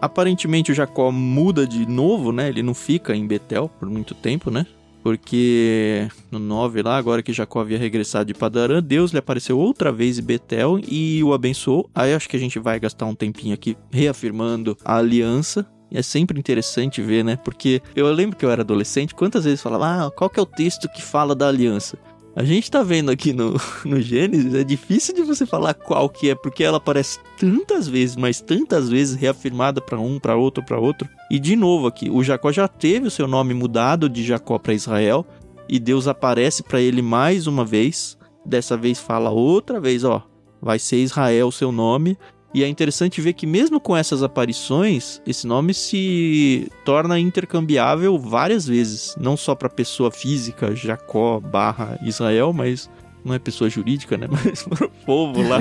[0.01, 2.49] Aparentemente o Jacó muda de novo, né?
[2.49, 4.67] Ele não fica em Betel por muito tempo, né?
[5.03, 9.91] Porque no 9 lá, agora que Jacó havia regressado de Padarã, Deus lhe apareceu outra
[9.91, 11.89] vez em Betel e o abençoou.
[11.95, 15.67] Aí acho que a gente vai gastar um tempinho aqui reafirmando a aliança.
[15.91, 17.37] É sempre interessante ver, né?
[17.37, 20.47] Porque eu lembro que eu era adolescente, quantas vezes falava, ah, qual que é o
[20.47, 21.99] texto que fala da aliança?
[22.39, 26.31] A gente tá vendo aqui no, no Gênesis, é difícil de você falar qual que
[26.31, 30.79] é, porque ela aparece tantas vezes, mas tantas vezes reafirmada para um, para outro, para
[30.79, 31.09] outro.
[31.29, 34.73] E de novo aqui, o Jacó já teve o seu nome mudado de Jacó para
[34.73, 35.27] Israel,
[35.69, 38.17] e Deus aparece para ele mais uma vez.
[38.47, 40.25] Dessa vez fala outra vez, ó,
[40.63, 42.17] vai ser Israel o seu nome.
[42.53, 48.67] E é interessante ver que mesmo com essas aparições, esse nome se torna intercambiável várias
[48.67, 52.89] vezes, não só para pessoa física, Jacó barra Israel, mas
[53.25, 54.27] não é pessoa jurídica, né?
[54.31, 55.59] Mas pro povo lá.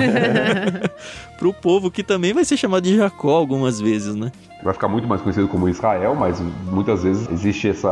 [1.38, 4.32] pro povo que também vai ser chamado de Jacó algumas vezes, né?
[4.62, 6.40] Vai ficar muito mais conhecido como Israel, mas
[6.72, 7.86] muitas vezes existe esse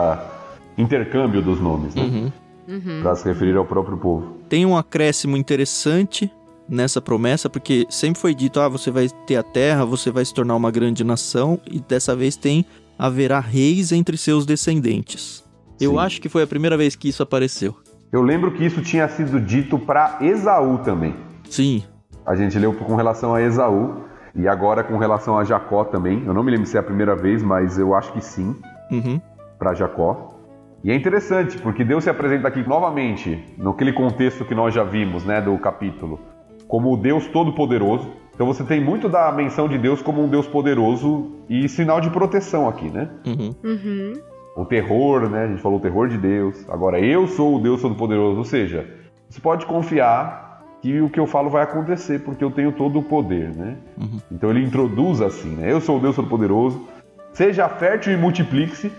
[0.78, 2.02] intercâmbio dos nomes, né?
[2.02, 2.32] Uhum.
[2.68, 3.02] Uhum.
[3.02, 4.36] Para se referir ao próprio povo.
[4.48, 6.30] Tem um acréscimo interessante
[6.68, 10.34] nessa promessa, porque sempre foi dito: ah, você vai ter a terra, você vai se
[10.34, 12.64] tornar uma grande nação, e dessa vez tem
[12.98, 15.44] haverá reis entre seus descendentes.
[15.78, 15.84] Sim.
[15.84, 17.76] Eu acho que foi a primeira vez que isso apareceu.
[18.10, 21.14] Eu lembro que isso tinha sido dito para Esaú também.
[21.50, 21.82] Sim.
[22.24, 26.24] A gente leu com relação a Esaú e agora com relação a Jacó também.
[26.24, 28.56] Eu não me lembro se é a primeira vez, mas eu acho que sim.
[28.90, 29.20] Uhum.
[29.58, 30.34] Para Jacó.
[30.82, 35.24] E é interessante, porque Deus se apresenta aqui novamente, naquele contexto que nós já vimos,
[35.24, 36.20] né, do capítulo
[36.68, 38.08] como o Deus Todo-Poderoso.
[38.34, 42.10] Então você tem muito da menção de Deus como um Deus poderoso e sinal de
[42.10, 43.08] proteção aqui, né?
[43.26, 43.54] Uhum.
[43.64, 44.12] Uhum.
[44.56, 45.44] O terror, né?
[45.44, 46.68] A gente falou o terror de Deus.
[46.68, 48.38] Agora, eu sou o Deus Todo-Poderoso.
[48.38, 48.86] Ou seja,
[49.28, 53.02] você pode confiar que o que eu falo vai acontecer, porque eu tenho todo o
[53.02, 53.76] poder, né?
[53.98, 54.18] Uhum.
[54.30, 55.72] Então ele introduz assim, né?
[55.72, 56.86] Eu sou o Deus Todo-Poderoso.
[57.32, 58.92] Seja fértil e multiplique-se.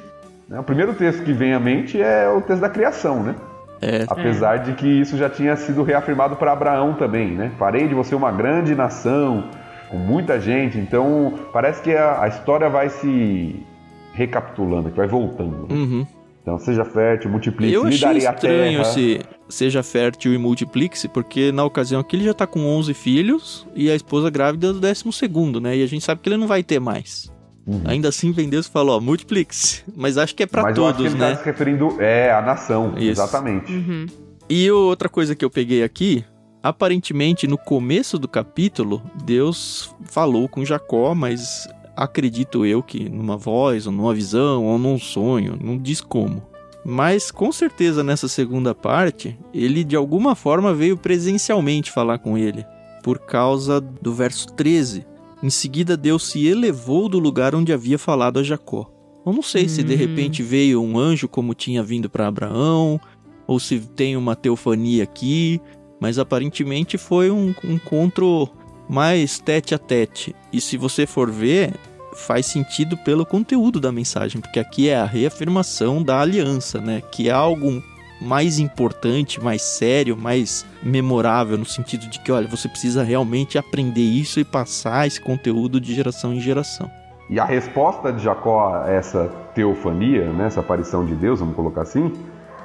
[0.48, 0.60] Né?
[0.60, 3.36] O primeiro texto que vem à mente é o texto da criação, né?
[3.82, 4.06] É.
[4.08, 7.52] Apesar de que isso já tinha sido reafirmado para Abraão também, né?
[7.58, 9.46] Farei de você uma grande nação,
[9.90, 10.78] com muita gente.
[10.78, 13.56] Então, parece que a, a história vai se
[14.14, 15.68] recapitulando, que vai voltando.
[15.68, 15.76] Né?
[15.76, 16.08] Uhum.
[16.42, 22.02] Então, seja fértil, multiplique-se, Eu achei estranho esse seja fértil e multiplique-se, porque na ocasião
[22.02, 25.78] aqui ele já tá com 11 filhos e a esposa grávida do 12 segundo, né?
[25.78, 27.32] E a gente sabe que ele não vai ter mais.
[27.68, 27.82] Uhum.
[27.86, 29.84] Ainda assim, vem Deus e falou, ó, multiplique-se.
[29.94, 31.32] Mas acho que é para todos, acho que ele né?
[31.32, 33.10] Tá se referindo é a nação, Isso.
[33.10, 33.72] exatamente.
[33.72, 34.06] Uhum.
[34.50, 36.24] E outra coisa que eu peguei aqui,
[36.64, 43.86] aparentemente no começo do capítulo, Deus falou com Jacó, mas acredito eu que numa voz,
[43.86, 46.42] ou numa visão, ou num sonho, não diz como.
[46.86, 52.66] Mas com certeza nessa segunda parte, ele de alguma forma veio presencialmente falar com ele,
[53.04, 55.06] por causa do verso 13
[55.42, 58.92] em seguida, Deus se elevou do lugar onde havia falado a Jacó.
[59.26, 59.70] Eu não sei hum.
[59.70, 59.98] se de hum.
[59.98, 63.00] repente veio um anjo como tinha vindo para Abraão,
[63.46, 65.62] ou se tem uma teofania aqui,
[66.00, 68.50] mas aparentemente foi um, um encontro
[68.90, 70.36] mais tete a tete.
[70.52, 71.74] E se você for ver,
[72.14, 77.02] faz sentido pelo conteúdo da mensagem, porque aqui é a reafirmação da aliança, né?
[77.12, 77.82] Que é algo
[78.22, 84.02] mais importante, mais sério, mais memorável, no sentido de que, olha, você precisa realmente aprender
[84.02, 86.90] isso e passar esse conteúdo de geração em geração.
[87.30, 91.82] E a resposta de Jacó a essa teofania, né, essa aparição de Deus, vamos colocar
[91.82, 92.14] assim,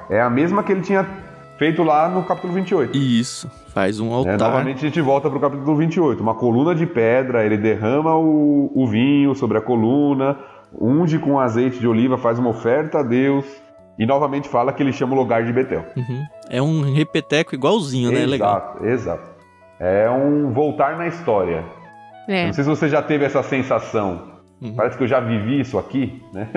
[0.09, 1.07] é a mesma que ele tinha
[1.59, 2.97] feito lá no capítulo 28.
[2.97, 4.35] Isso, faz um altar.
[4.35, 6.23] É, novamente a gente volta para o capítulo 28.
[6.23, 10.37] Uma coluna de pedra, ele derrama o, o vinho sobre a coluna,
[10.81, 13.45] unge com azeite de oliva, faz uma oferta a Deus
[13.98, 15.85] e novamente fala que ele chama o lugar de Betel.
[15.96, 16.24] Uhum.
[16.48, 18.22] É um repeteco igualzinho, né?
[18.22, 18.94] Exato, Legal.
[18.94, 19.33] exato.
[19.78, 21.64] É um voltar na história.
[22.28, 22.46] É.
[22.46, 24.33] Não sei se você já teve essa sensação.
[24.61, 24.74] Uhum.
[24.76, 26.48] Parece que eu já vivi isso aqui, né?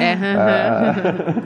[0.00, 0.14] É.
[0.38, 1.42] ah,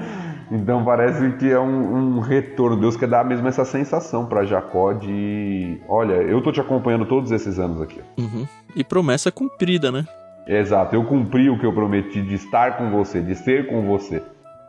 [0.53, 2.77] então parece que é um, um, retorno.
[2.77, 7.33] Deus quer dar mesmo essa sensação para Jacó de, olha, eu tô te acompanhando todos
[7.33, 8.01] esses anos aqui.
[8.17, 8.47] Uhum.
[8.77, 10.05] E promessa cumprida, né?
[10.47, 10.95] Exato.
[10.95, 14.23] Eu cumpri o que eu prometi de estar com você, de ser com você.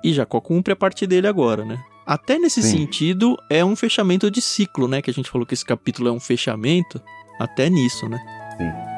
[0.05, 1.83] E Jacó cumpre a parte dele agora, né?
[2.05, 2.77] Até nesse Sim.
[2.77, 5.01] sentido, é um fechamento de ciclo, né?
[5.01, 7.01] Que a gente falou que esse capítulo é um fechamento.
[7.39, 8.19] Até nisso, né?
[8.55, 8.94] Sim.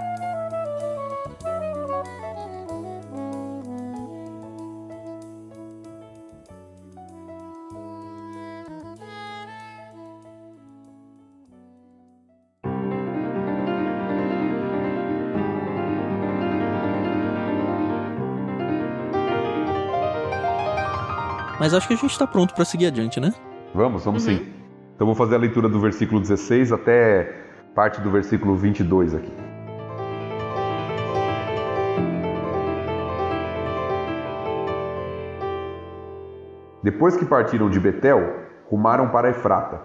[21.68, 23.34] Mas acho que a gente está pronto para seguir adiante, né?
[23.76, 24.38] Vamos, vamos uhum.
[24.38, 24.54] sim.
[24.96, 27.42] Então vou fazer a leitura do versículo 16 até
[27.76, 29.34] parte do versículo 22 aqui.
[36.82, 39.82] Depois que partiram de Betel, rumaram para Efrata.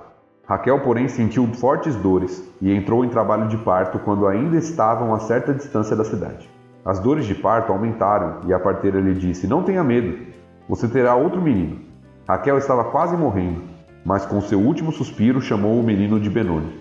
[0.46, 5.18] Raquel, porém, sentiu fortes dores e entrou em trabalho de parto quando ainda estavam a
[5.18, 6.48] certa distância da cidade.
[6.84, 10.31] As dores de parto aumentaram e a parteira lhe disse: Não tenha medo,
[10.72, 11.80] você terá outro menino.
[12.26, 13.60] Raquel estava quase morrendo.
[14.06, 16.80] mas com seu último suspiro chamou o menino de Benoni.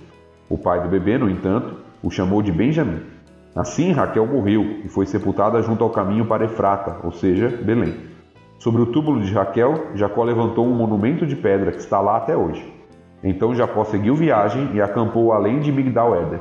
[0.49, 3.01] O pai do bebê, no entanto, o chamou de Benjamim.
[3.53, 7.93] Assim, Raquel morreu e foi sepultada junto ao caminho para Efrata, ou seja, Belém.
[8.59, 12.35] Sobre o túmulo de Raquel, Jacó levantou um monumento de pedra que está lá até
[12.35, 12.65] hoje.
[13.21, 16.39] Então Jacó seguiu viagem e acampou além de Migdal-Éder.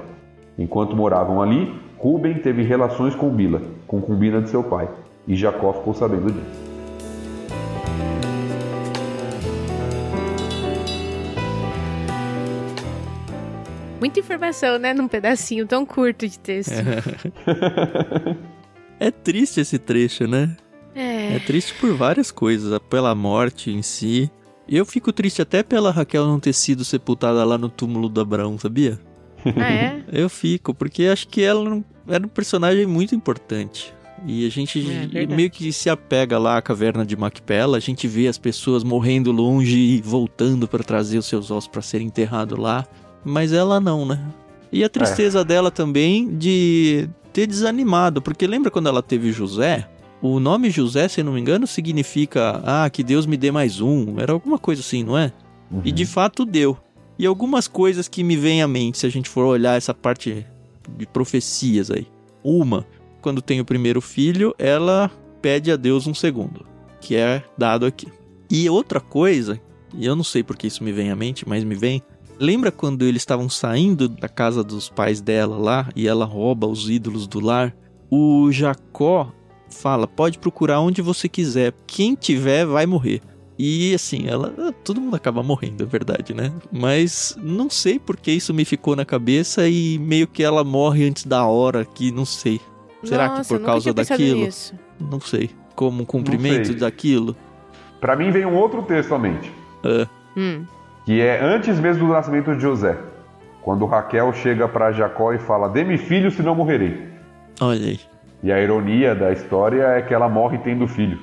[0.57, 4.89] Enquanto moravam ali, Ruben teve relações com Bila, concubina de seu pai,
[5.27, 6.70] e Jacó ficou sabendo disso.
[14.01, 14.95] Muita informação, né?
[14.95, 16.73] Num pedacinho tão curto de texto.
[18.99, 20.57] É, é triste esse trecho, né?
[20.95, 21.37] É.
[21.37, 24.31] É triste por várias coisas, pela morte em si.
[24.69, 28.59] Eu fico triste até pela Raquel não ter sido sepultada lá no túmulo do Abraão,
[28.59, 28.99] sabia?
[29.57, 30.05] Ah, é?
[30.13, 33.93] Eu fico, porque acho que ela era um personagem muito importante.
[34.27, 38.07] E a gente É, meio que se apega lá à caverna de Macpela, a gente
[38.07, 42.61] vê as pessoas morrendo longe e voltando para trazer os seus ossos para ser enterrado
[42.61, 42.87] lá,
[43.25, 44.21] mas ela não, né?
[44.73, 49.89] E a tristeza dela também de ter desanimado, porque lembra quando ela teve José?
[50.23, 54.19] O nome José, se não me engano, significa ah, que Deus me dê mais um,
[54.21, 55.33] era alguma coisa assim, não é?
[55.85, 56.77] E de fato deu.
[57.19, 60.47] E algumas coisas que me vêm à mente, se a gente for olhar essa parte
[60.97, 62.07] de profecias aí.
[62.43, 62.87] Uma,
[63.21, 65.11] quando tem o primeiro filho, ela
[65.41, 66.67] pede a Deus um segundo,
[67.01, 68.09] que é dado aqui.
[68.51, 69.61] E outra coisa,
[69.95, 72.03] e eu não sei porque isso me vem à mente, mas me vem.
[72.41, 76.89] Lembra quando eles estavam saindo da casa dos pais dela lá e ela rouba os
[76.89, 77.77] ídolos do lar?
[78.11, 79.31] O Jacó
[79.71, 83.21] fala: pode procurar onde você quiser, quem tiver vai morrer.
[83.59, 84.55] E assim, ela.
[84.83, 86.51] Todo mundo acaba morrendo, é verdade, né?
[86.73, 91.27] Mas não sei porque isso me ficou na cabeça e meio que ela morre antes
[91.27, 92.59] da hora, que não sei.
[93.05, 94.47] Será Nossa, que por causa daquilo?
[94.47, 94.75] nisso.
[94.99, 95.51] Não sei.
[95.75, 97.37] Como um cumprimento daquilo?
[98.01, 99.53] Para mim vem um outro texto à mente,
[99.85, 100.65] Ah, Hum.
[101.05, 102.97] Que é antes mesmo do nascimento de José.
[103.63, 107.09] Quando Raquel chega para Jacó e fala: Dê-me filho, senão morrerei.
[107.61, 108.01] olha aí.
[108.43, 111.19] E a ironia da história é que ela morre tendo filho.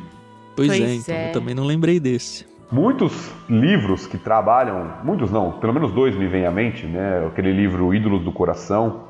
[0.55, 1.29] Pois, Pois é, então é.
[1.29, 2.45] eu também não lembrei desse.
[2.71, 7.25] Muitos livros que trabalham, muitos não, pelo menos dois me vêm à mente, né?
[7.25, 9.05] Aquele livro Ídolos do Coração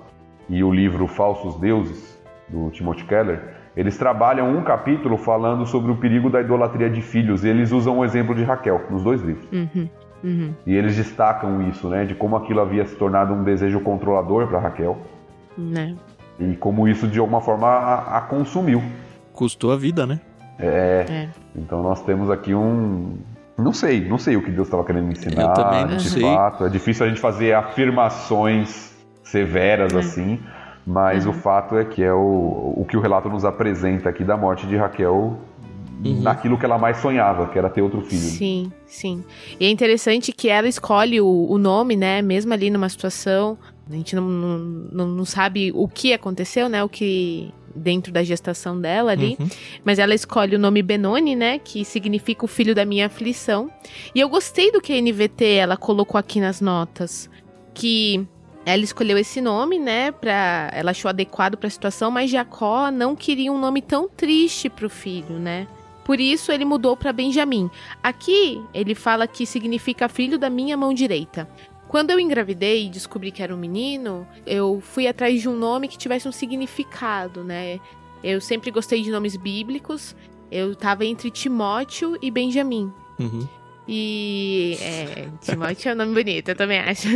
[0.47, 3.41] e o livro Falsos Deuses, do Timothy Keller.
[3.75, 7.97] Eles trabalham um capítulo falando sobre o perigo da idolatria de filhos e eles usam
[7.97, 9.47] o exemplo de Raquel nos dois livros.
[9.51, 9.89] Uhum.
[10.23, 10.53] Uhum.
[10.65, 12.05] E eles destacam isso, né?
[12.05, 14.97] De como aquilo havia se tornado um desejo controlador para Raquel
[15.57, 15.95] Né?
[16.39, 18.81] e como isso de alguma forma a, a consumiu.
[19.33, 20.19] Custou a vida, né?
[20.59, 21.29] É, É.
[21.55, 23.17] Então nós temos aqui um.
[23.57, 25.41] Não sei, não sei o que Deus estava querendo ensinar.
[25.41, 26.21] Eu também não de sei.
[26.21, 26.65] fato.
[26.65, 29.99] É difícil a gente fazer afirmações severas É.
[29.99, 30.39] assim,
[30.85, 31.31] mas Uhum.
[31.31, 34.65] o fato é que é o, o que o relato nos apresenta aqui da morte
[34.67, 35.37] de Raquel
[36.03, 36.21] Uhum.
[36.21, 38.21] naquilo que ela mais sonhava, que era ter outro filho.
[38.21, 39.23] Sim, sim.
[39.59, 42.21] E é interessante que ela escolhe o, o nome, né?
[42.21, 43.57] Mesmo ali numa situação.
[43.89, 46.83] A gente não, não, não, sabe o que aconteceu, né?
[46.83, 47.53] O que.
[47.75, 49.37] Dentro da gestação dela ali.
[49.39, 49.47] Uhum.
[49.85, 51.59] Mas ela escolhe o nome Benoni, né?
[51.59, 53.69] Que significa o filho da minha aflição.
[54.15, 57.29] E eu gostei do que a NVT ela colocou aqui nas notas.
[57.75, 58.27] Que
[58.65, 60.11] ela escolheu esse nome, né?
[60.11, 64.69] Pra, ela achou adequado para a situação, mas Jacó não queria um nome tão triste
[64.69, 65.67] pro filho, né?
[66.07, 67.69] Por isso ele mudou para Benjamim.
[68.01, 71.49] Aqui ele fala que significa filho da minha mão direita.
[71.89, 75.89] Quando eu engravidei e descobri que era um menino, eu fui atrás de um nome
[75.89, 77.81] que tivesse um significado, né?
[78.23, 80.15] Eu sempre gostei de nomes bíblicos.
[80.49, 82.89] Eu tava entre Timóteo e Benjamim.
[83.19, 83.45] Uhum.
[83.85, 84.77] E.
[84.79, 87.09] É, Timóteo é um nome bonito, eu também acho.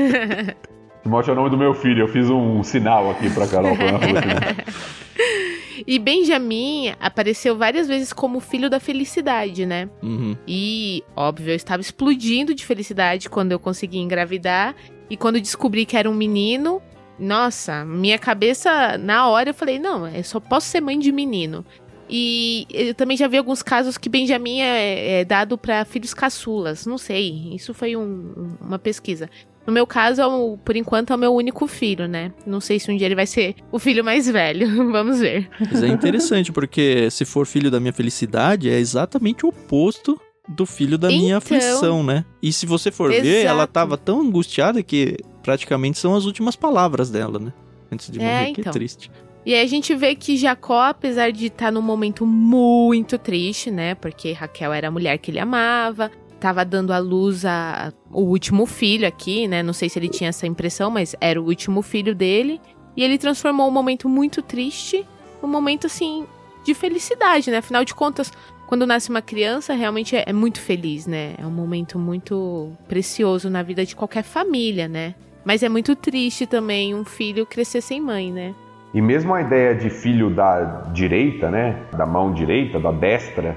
[1.02, 3.72] Timóteo é o nome do meu filho, eu fiz um sinal aqui pra Carol.
[3.72, 5.42] assim.
[5.88, 9.90] e Benjamim apareceu várias vezes como filho da felicidade, né?
[10.02, 10.36] Uhum.
[10.48, 14.76] E, óbvio, eu estava explodindo de felicidade quando eu consegui engravidar.
[15.10, 16.82] E quando descobri que era um menino,
[17.20, 21.66] nossa, minha cabeça, na hora eu falei: não, eu só posso ser mãe de menino.
[22.10, 26.86] E eu também já vi alguns casos que Benjamin é, é dado para filhos caçulas.
[26.86, 29.30] Não sei, isso foi um- uma pesquisa.
[29.66, 32.32] No meu caso, é o- por enquanto, é o meu único filho, né?
[32.46, 34.68] Não sei se um dia ele vai ser o filho mais velho.
[34.92, 35.50] Vamos ver.
[35.60, 40.66] Mas é interessante, porque se for filho da minha felicidade, é exatamente o oposto do
[40.66, 41.38] filho da minha Então.
[41.38, 42.26] aflição, né?
[42.42, 43.74] E se você for ver, ela Exato.
[43.74, 47.54] tava tão angustiada que praticamente são as últimas palavras dela, né?
[47.92, 48.74] Antes de É, morrer, que é então.
[48.74, 49.12] triste.
[49.46, 53.96] E aí a gente vê que Jacó, apesar de estar num momento muito triste, né?
[53.96, 58.66] Porque Raquel era a mulher que ele amava, tava dando à luz a, o último
[58.66, 59.62] filho aqui, né?
[59.62, 62.60] Não sei se ele tinha essa impressão, mas era o último filho dele.
[62.98, 65.06] E ele transformou um momento muito triste
[65.42, 66.26] num momento, assim,
[66.64, 67.58] de felicidade, né?
[67.58, 68.34] Afinal de contas,
[68.66, 71.36] quando nasce uma criança, realmente é, é muito feliz, né?
[71.38, 75.14] É um momento muito precioso na vida de qualquer família, né?
[75.46, 78.56] Mas é muito triste também um filho crescer sem mãe, né?
[78.96, 81.84] E mesmo a ideia de filho da direita, né?
[81.96, 83.56] Da mão direita, da destra,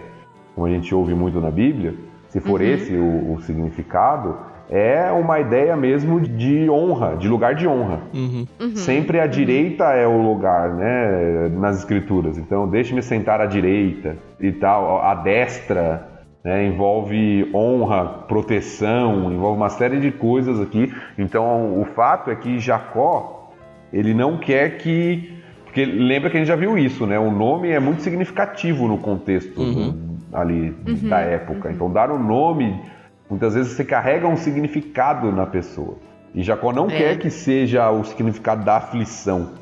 [0.55, 1.95] como a gente ouve muito na Bíblia,
[2.35, 2.66] se for uhum.
[2.66, 4.37] esse o, o, significado,
[4.68, 8.01] é uma ideia mesmo de honra, de lugar de honra.
[8.12, 8.45] Uhum.
[8.61, 8.74] Uhum.
[8.74, 11.49] Sempre a direita é o lugar, né?
[11.51, 12.37] Nas escrituras.
[12.37, 15.01] Então, deixe-me sentar à direita e tal.
[15.01, 16.09] A destra
[16.43, 20.93] né, envolve honra, proteção, envolve uma série de coisas aqui.
[21.16, 23.53] Então, o fato é que Jacó,
[23.93, 25.32] ele não quer que.
[25.66, 27.16] Porque lembra que a gente já viu isso, né?
[27.16, 30.14] O nome é muito significativo no contexto uhum.
[30.35, 31.09] Ali uhum.
[31.09, 31.70] da época.
[31.70, 32.78] Então, dar o um nome,
[33.30, 35.97] muitas vezes você carrega um significado na pessoa.
[36.35, 36.97] E Jacó não é.
[36.97, 39.53] quer que seja o significado da aflição.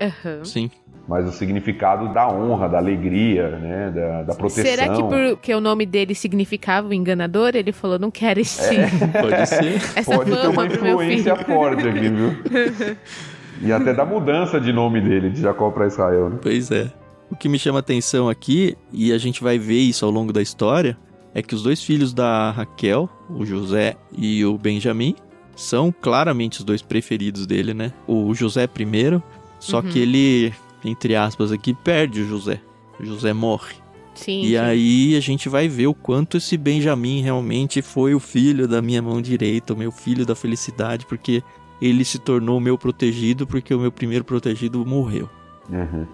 [0.00, 0.44] Uhum.
[0.44, 0.70] Sim
[1.10, 4.64] mas o significado da honra, da alegria, né, da, da proteção.
[4.64, 8.76] Será que porque o nome dele significava o enganador, ele falou, não quero esse...
[8.76, 8.86] É.
[9.20, 9.74] Pode ser.
[9.96, 12.96] Essa Pode ter uma influência forte aqui, viu?
[13.60, 16.38] e até da mudança de nome dele, de Jacó para Israel, né?
[16.40, 16.86] Pois é.
[17.30, 20.42] O que me chama atenção aqui, e a gente vai ver isso ao longo da
[20.42, 20.98] história,
[21.32, 25.14] é que os dois filhos da Raquel, o José e o Benjamim,
[25.54, 27.92] são claramente os dois preferidos dele, né?
[28.06, 29.22] O José primeiro,
[29.60, 29.88] só uhum.
[29.88, 30.52] que ele
[30.84, 32.60] entre aspas aqui, perde o José.
[32.98, 33.74] O José morre.
[34.14, 34.56] Sim, e sim.
[34.56, 39.00] aí a gente vai ver o quanto esse Benjamin realmente foi o filho da minha
[39.00, 41.42] mão direita, o meu filho da felicidade, porque
[41.80, 45.28] ele se tornou o meu protegido, porque o meu primeiro protegido morreu.
[45.70, 46.06] Uhum.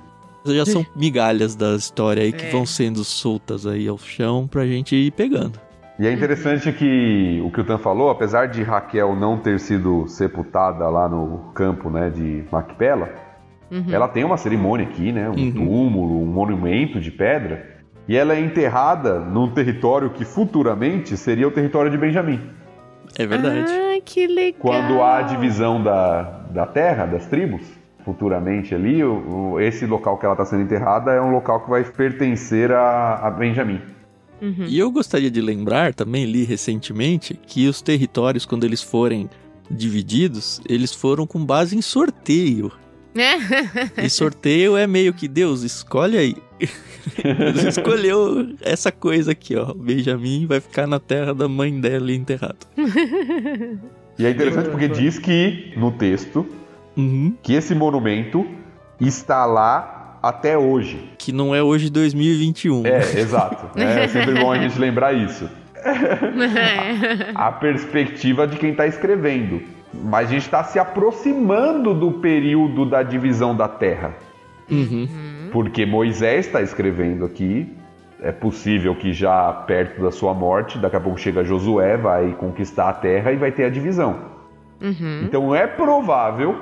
[0.54, 2.50] Já são migalhas da história aí que é.
[2.50, 5.60] vão sendo soltas aí ao chão pra gente ir pegando.
[5.98, 10.06] E é interessante que o que o Tan falou, apesar de Raquel não ter sido
[10.06, 13.26] sepultada lá no campo né, de Macpela,
[13.70, 13.86] Uhum.
[13.90, 15.28] Ela tem uma cerimônia aqui, né?
[15.28, 15.52] Um uhum.
[15.52, 17.76] túmulo, um monumento de pedra.
[18.08, 22.40] E ela é enterrada num território que futuramente seria o território de Benjamim.
[23.18, 23.64] É verdade.
[23.68, 24.60] Ah, que legal.
[24.60, 27.62] Quando há a divisão da, da terra, das tribos,
[28.06, 31.68] futuramente ali, o, o, esse local que ela está sendo enterrada é um local que
[31.68, 33.80] vai pertencer a, a Benjamim.
[34.40, 34.64] Uhum.
[34.68, 39.28] E eu gostaria de lembrar, também li recentemente, que os territórios, quando eles forem
[39.68, 42.70] divididos, eles foram com base em sorteio.
[43.96, 46.36] e sorteio é meio que Deus, escolhe aí.
[47.54, 49.74] Deus escolheu essa coisa aqui, ó.
[49.74, 52.66] Benjamin vai ficar na terra da mãe dela enterrado.
[54.18, 56.46] E é interessante porque diz que no texto
[56.96, 57.34] uhum.
[57.42, 58.46] que esse monumento
[59.00, 61.12] está lá até hoje.
[61.18, 62.86] Que não é hoje 2021.
[62.86, 63.66] É, exato.
[63.80, 65.48] É sempre bom a gente lembrar isso.
[67.34, 69.62] a, a perspectiva de quem está escrevendo.
[69.92, 74.14] Mas a gente está se aproximando do período da divisão da terra.
[74.70, 75.08] Uhum.
[75.52, 77.72] Porque Moisés está escrevendo aqui.
[78.20, 82.88] É possível que já perto da sua morte, daqui a pouco chega Josué, vai conquistar
[82.88, 84.16] a terra e vai ter a divisão.
[84.80, 85.20] Uhum.
[85.22, 86.56] Então é provável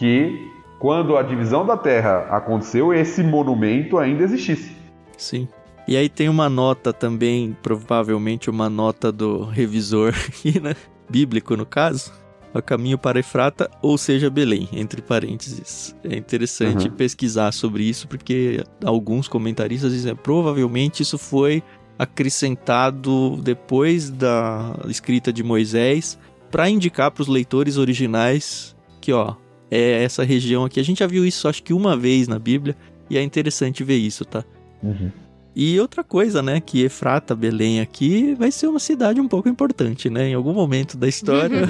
[0.00, 4.74] que quando a divisão da terra aconteceu, esse monumento ainda existisse.
[5.18, 5.46] Sim.
[5.86, 10.14] E aí tem uma nota também, provavelmente uma nota do revisor
[10.62, 10.74] né?
[11.06, 12.10] bíblico no caso,
[12.54, 15.94] a caminho para Efrata, ou seja, Belém, entre parênteses.
[16.02, 16.94] É interessante uhum.
[16.94, 21.62] pesquisar sobre isso, porque alguns comentaristas dizem que provavelmente isso foi
[21.98, 26.18] acrescentado depois da escrita de Moisés
[26.50, 29.34] para indicar para os leitores originais que, ó,
[29.70, 30.80] é essa região aqui.
[30.80, 32.76] A gente já viu isso acho que uma vez na Bíblia
[33.08, 34.44] e é interessante ver isso, tá?
[34.82, 35.10] Uhum.
[35.54, 40.08] E outra coisa, né, que Efrata, Belém aqui, vai ser uma cidade um pouco importante,
[40.08, 41.62] né, em algum momento da história.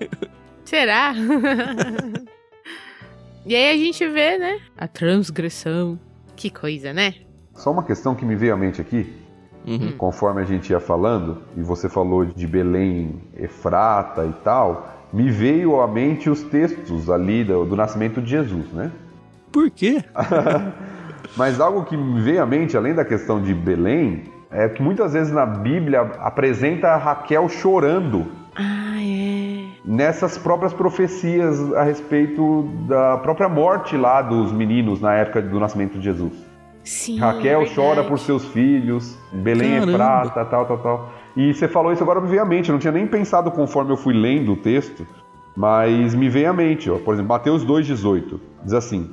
[0.64, 1.14] Será?
[3.44, 5.98] e aí a gente vê, né, a transgressão.
[6.34, 7.14] Que coisa, né?
[7.54, 9.12] Só uma questão que me veio à mente aqui,
[9.66, 9.92] uhum.
[9.98, 15.80] conforme a gente ia falando, e você falou de Belém, Efrata e tal, me veio
[15.80, 18.90] à mente os textos ali do, do nascimento de Jesus, né?
[19.52, 20.02] Por quê?
[21.36, 25.12] Mas algo que me veio à mente, além da questão de Belém, é que muitas
[25.12, 28.26] vezes na Bíblia apresenta Raquel chorando.
[28.56, 29.64] Ah, é.
[29.84, 35.98] Nessas próprias profecias a respeito da própria morte lá dos meninos na época do nascimento
[35.98, 36.49] de Jesus.
[36.84, 39.92] Sim, Raquel é chora por seus filhos, Belém Caramba.
[39.92, 41.12] é prata, tal, tal, tal.
[41.36, 43.92] E você falou isso agora me veio à mente, eu não tinha nem pensado conforme
[43.92, 45.06] eu fui lendo o texto,
[45.56, 46.98] mas me veio à mente, ó.
[46.98, 49.10] por exemplo, Mateus 2,18, diz assim: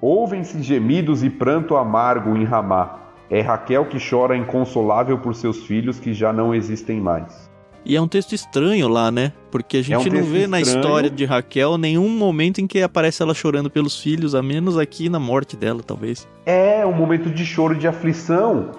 [0.00, 3.00] Ouvem-se gemidos e pranto amargo em Ramá.
[3.28, 7.49] É Raquel que chora inconsolável por seus filhos que já não existem mais.
[7.84, 9.32] E é um texto estranho lá, né?
[9.50, 10.48] Porque a gente é um não vê estranho.
[10.48, 14.76] na história de Raquel nenhum momento em que aparece ela chorando pelos filhos, a menos
[14.78, 16.28] aqui na morte dela, talvez.
[16.44, 18.70] É um momento de choro e de aflição.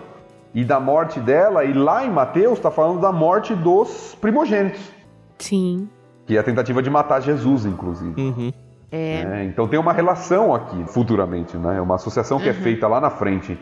[0.53, 4.81] e da morte dela, e lá em Mateus está falando da morte dos primogênitos.
[5.39, 5.87] Sim.
[6.27, 8.19] Que é a tentativa de matar Jesus, inclusive.
[8.21, 8.51] Uhum.
[8.91, 9.21] É.
[9.21, 11.77] É, então tem uma relação aqui, futuramente, né?
[11.77, 12.57] É uma associação que é Uhum.
[12.61, 13.57] feita lá na frente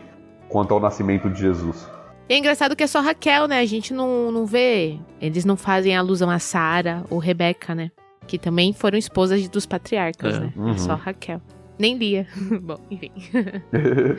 [0.48, 1.88] quanto ao nascimento de Jesus.
[2.30, 3.58] E é engraçado que é só Raquel, né?
[3.58, 4.96] A gente não, não vê.
[5.20, 7.90] Eles não fazem alusão a Sara ou Rebeca, né?
[8.28, 10.38] Que também foram esposas dos patriarcas, É.
[10.38, 10.52] né?
[10.56, 10.70] Uhum.
[10.70, 11.42] É só Raquel.
[11.76, 12.28] Nem Lia.
[12.62, 13.10] Bom, enfim.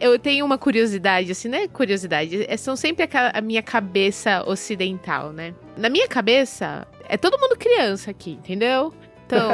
[0.00, 4.44] Eu tenho uma curiosidade, assim, não é curiosidade, é- são sempre aquela, a minha cabeça
[4.48, 5.54] ocidental, né?
[5.76, 8.92] Na minha cabeça, é todo mundo criança aqui, entendeu?
[9.28, 9.50] Então,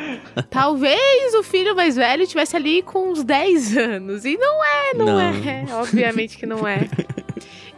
[0.48, 4.24] talvez o filho mais velho tivesse ali com uns 10 anos.
[4.24, 5.20] E não é, não, Não.
[5.20, 5.66] é.
[5.74, 6.88] Obviamente que não é.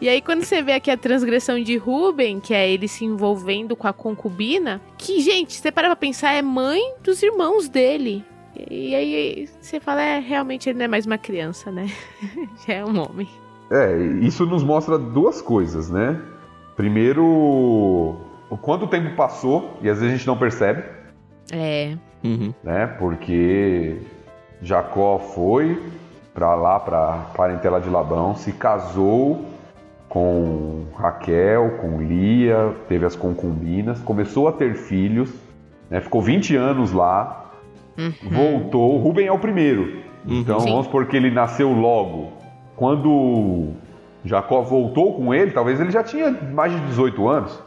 [0.00, 3.76] E aí, quando você vê aqui a transgressão de Ruben, que é ele se envolvendo
[3.76, 8.24] com a concubina, que, gente, você para pra pensar, é mãe dos irmãos dele.
[8.70, 11.88] E aí você fala, é, realmente ele não é mais uma criança, né?
[12.66, 13.28] Já é um homem.
[13.70, 16.20] É, isso nos mostra duas coisas, né?
[16.76, 20.82] Primeiro, o quanto tempo passou, e às vezes a gente não percebe,
[21.52, 21.94] É.
[22.24, 22.52] Uhum.
[22.64, 22.86] né?
[22.98, 23.98] Porque
[24.62, 25.80] Jacó foi
[26.32, 29.44] para lá, para parentela de Labão, se casou
[30.08, 35.32] com Raquel, com Lia, teve as concubinas, começou a ter filhos,
[35.90, 36.00] né?
[36.00, 37.38] ficou 20 anos lá,
[37.98, 38.12] Uhum.
[38.30, 38.98] voltou.
[38.98, 39.98] Ruben é o primeiro.
[40.26, 40.70] Então Sim.
[40.70, 42.32] vamos supor que ele nasceu logo.
[42.76, 43.72] Quando
[44.24, 47.62] Jacó voltou com ele, talvez ele já tinha mais de 18 anos.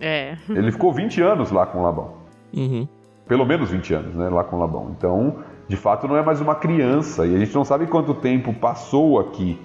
[0.00, 0.36] É.
[0.48, 2.14] Ele ficou 20 anos lá com Labão.
[2.56, 2.88] Uhum.
[3.28, 4.28] Pelo menos 20 anos, né?
[4.28, 4.94] Lá com Labão.
[4.96, 5.36] Então,
[5.68, 7.26] de fato, não é mais uma criança.
[7.26, 9.60] E a gente não sabe quanto tempo passou aqui.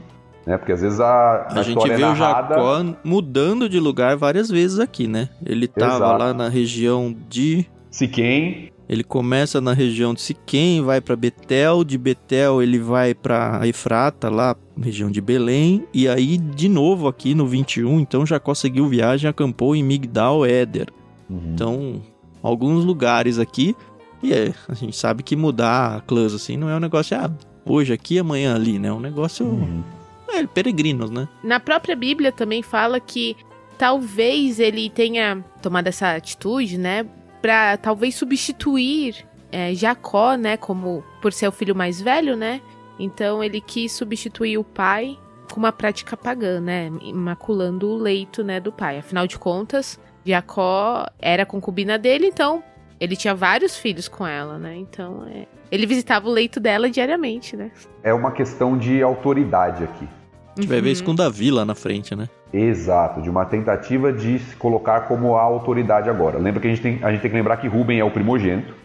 [0.45, 0.57] Né?
[0.57, 2.15] Porque às vezes a, A, gente história vê é o.
[2.15, 5.29] Jacó mudando de lugar várias vezes aqui, né?
[5.45, 6.19] Ele tava Exato.
[6.19, 7.65] lá na região de.
[7.89, 13.61] Siquém, Ele começa na região de Siquém, vai pra Betel, de Betel ele vai pra
[13.67, 18.87] Efrata, lá região de Belém, e aí de novo aqui no 21, então Jacó seguiu
[18.87, 20.87] viagem, acampou em Migdal Éder.
[21.29, 21.41] Uhum.
[21.53, 22.01] Então,
[22.43, 23.75] alguns lugares aqui,
[24.21, 27.31] e é, a gente sabe que mudar clãs assim não é um negócio, ah,
[27.65, 28.89] hoje aqui, amanhã ali, né?
[28.89, 29.83] É um negócio, Uhum.
[30.29, 31.27] é, peregrinos, né?
[31.43, 33.35] Na própria Bíblia também fala que
[33.77, 37.05] talvez ele tenha tomado essa atitude, né?
[37.41, 40.55] Pra talvez substituir é, Jacó, né?
[40.57, 42.61] Como por ser o filho mais velho, né?
[42.99, 45.17] Então ele quis substituir o pai
[45.51, 46.91] com uma prática pagã, né?
[47.01, 48.99] Imaculando o leito, né, do pai.
[48.99, 52.63] Afinal de contas, Jacó era concubina dele, então
[52.99, 54.75] ele tinha vários filhos com ela, né?
[54.77, 57.71] Então é, ele visitava o leito dela diariamente, né?
[58.01, 60.07] É uma questão de autoridade aqui.
[60.55, 62.29] A gente vai ver isso com Davi lá na frente, né?
[62.53, 66.37] Exato, de uma tentativa de se colocar como a autoridade agora.
[66.37, 68.75] Lembra que a gente tem, a gente tem que lembrar que Rubem é o primogênito.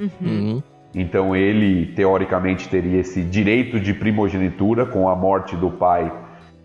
[0.00, 0.10] Uhum.
[0.22, 0.62] Uhum.
[0.94, 6.10] Então ele, teoricamente, teria esse direito de primogenitura com a morte do pai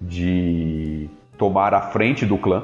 [0.01, 2.63] de tomar a frente do clã,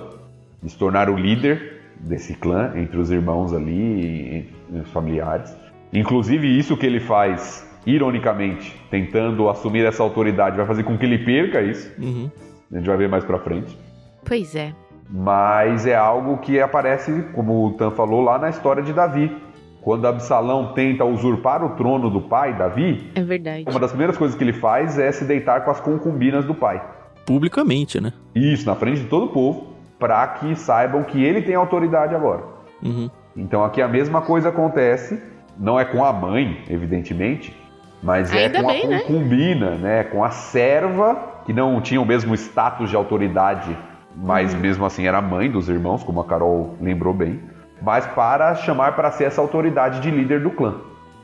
[0.61, 5.55] de se tornar o líder desse clã entre os irmãos ali, entre os familiares.
[5.91, 11.19] Inclusive, isso que ele faz, ironicamente, tentando assumir essa autoridade, vai fazer com que ele
[11.19, 11.91] perca isso.
[11.99, 12.29] Uhum.
[12.71, 13.77] A gente vai ver mais pra frente.
[14.23, 14.73] Pois é.
[15.09, 19.35] Mas é algo que aparece, como o Tan falou, lá na história de Davi.
[19.81, 23.65] Quando Absalão tenta usurpar o trono do pai, Davi, É verdade.
[23.67, 26.79] uma das primeiras coisas que ele faz é se deitar com as concubinas do pai.
[27.25, 28.13] Publicamente, né?
[28.35, 32.43] Isso, na frente de todo o povo, para que saibam que ele tem autoridade agora.
[32.81, 33.09] Uhum.
[33.35, 35.21] Então aqui a mesma coisa acontece,
[35.57, 37.55] não é com a mãe, evidentemente,
[38.01, 38.99] mas é Ainda com bem, a né?
[39.01, 40.03] concubina, né?
[40.05, 43.77] Com a serva, que não tinha o mesmo status de autoridade,
[44.15, 44.59] mas Uhum.
[44.59, 47.39] mesmo assim era mãe dos irmãos, como a Carol lembrou bem,
[47.81, 50.75] mas para chamar para ser essa autoridade de líder do clã.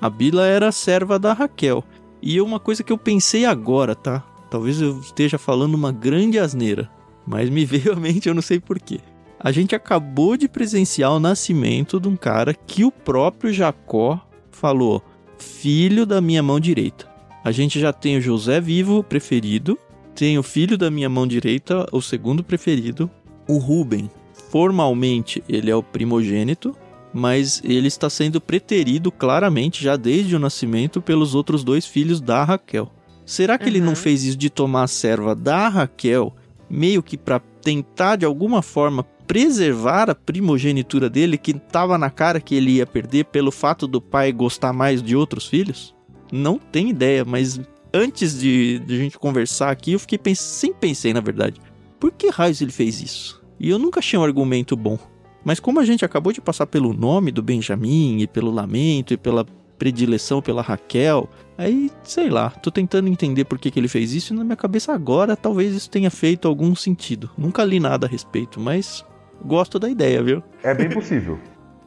[0.02, 1.84] A Bila era serva da Raquel.
[2.22, 4.22] E uma coisa que eu pensei agora, tá?
[4.50, 6.90] Talvez eu esteja falando uma grande asneira,
[7.26, 9.00] mas me veio à mente, eu não sei porquê.
[9.40, 14.20] A gente acabou de presenciar o nascimento de um cara que o próprio Jacó
[14.52, 15.04] falou:
[15.38, 17.08] filho da minha mão direita.
[17.44, 19.78] A gente já tem o José vivo, preferido,
[20.16, 23.10] tem o filho da minha mão direita, o segundo preferido,
[23.48, 24.10] o Ruben.
[24.50, 26.76] Formalmente, ele é o primogênito,
[27.14, 32.44] mas ele está sendo preterido claramente já desde o nascimento pelos outros dois filhos da
[32.44, 32.92] Raquel.
[33.26, 33.96] Será que ele não Uhum.
[33.96, 36.34] fez isso de tomar a serva da Raquel,
[36.70, 42.40] meio que para tentar de alguma forma preservar a primogenitura dele, que estava na cara
[42.40, 45.96] que ele ia perder pelo fato do pai gostar mais de outros filhos?
[46.32, 47.60] Não tenho ideia, mas
[47.94, 51.60] antes de, de a gente conversar aqui, eu fiquei pens sempre pensei na verdade,
[52.00, 53.44] por que raios ele fez isso?
[53.60, 54.98] E eu nunca achei um argumento bom.
[55.44, 59.18] Mas como a gente acabou de passar pelo nome do Benjamin e pelo lamento e
[59.18, 59.46] pela
[59.78, 61.30] predileção pela Raquel.
[61.58, 64.56] Aí, sei lá, tô tentando entender por que, que ele fez isso e na minha
[64.56, 67.30] cabeça agora talvez isso tenha feito algum sentido.
[67.38, 69.06] Nunca li nada a respeito, mas
[69.44, 70.44] gosto da ideia, viu?
[70.64, 71.40] É bem possível.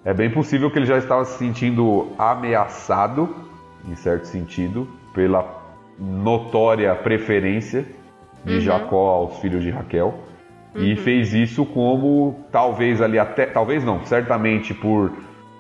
[0.04, 3.34] é bem possível que ele já estava se sentindo ameaçado,
[3.86, 5.58] em certo sentido, pela
[5.98, 7.84] notória preferência
[8.44, 8.60] de uhum.
[8.60, 10.14] Jacó aos filhos de Raquel.
[10.74, 10.82] Uhum.
[10.82, 15.12] E fez isso como talvez ali até, talvez não, certamente por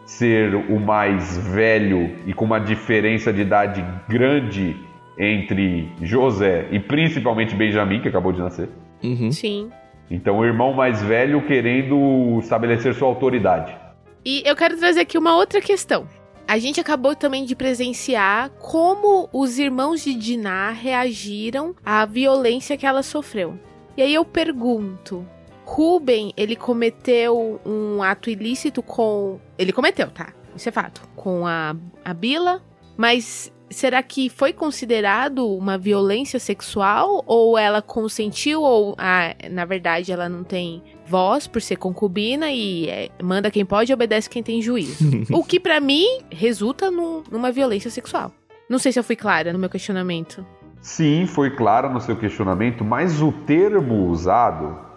[0.08, 4.74] ser o mais velho e com uma diferença de idade grande
[5.18, 8.70] entre José e principalmente Benjamim, que acabou de nascer.
[9.04, 9.30] Uhum.
[9.30, 9.70] Sim.
[10.10, 13.76] Então, o irmão mais velho querendo estabelecer sua autoridade.
[14.24, 16.08] E eu quero trazer aqui uma outra questão.
[16.46, 22.86] A gente acabou também de presenciar como os irmãos de Diná reagiram à violência que
[22.86, 23.58] ela sofreu.
[23.94, 25.26] E aí eu pergunto,
[25.70, 29.38] Ruben, ele cometeu um ato ilícito com.
[29.58, 30.32] Ele cometeu, tá?
[30.56, 31.02] Isso é fato.
[31.14, 32.62] Com a, a Bila.
[32.96, 37.22] Mas será que foi considerado uma violência sexual?
[37.26, 38.62] Ou ela consentiu?
[38.62, 43.64] Ou, ah, na verdade, ela não tem voz por ser concubina e é, manda quem
[43.64, 45.04] pode e obedece quem tem juízo?
[45.30, 48.32] o que para mim resulta num, numa violência sexual.
[48.70, 50.44] Não sei se eu fui clara no meu questionamento.
[50.80, 54.87] Sim, foi clara no seu questionamento, mas o termo usado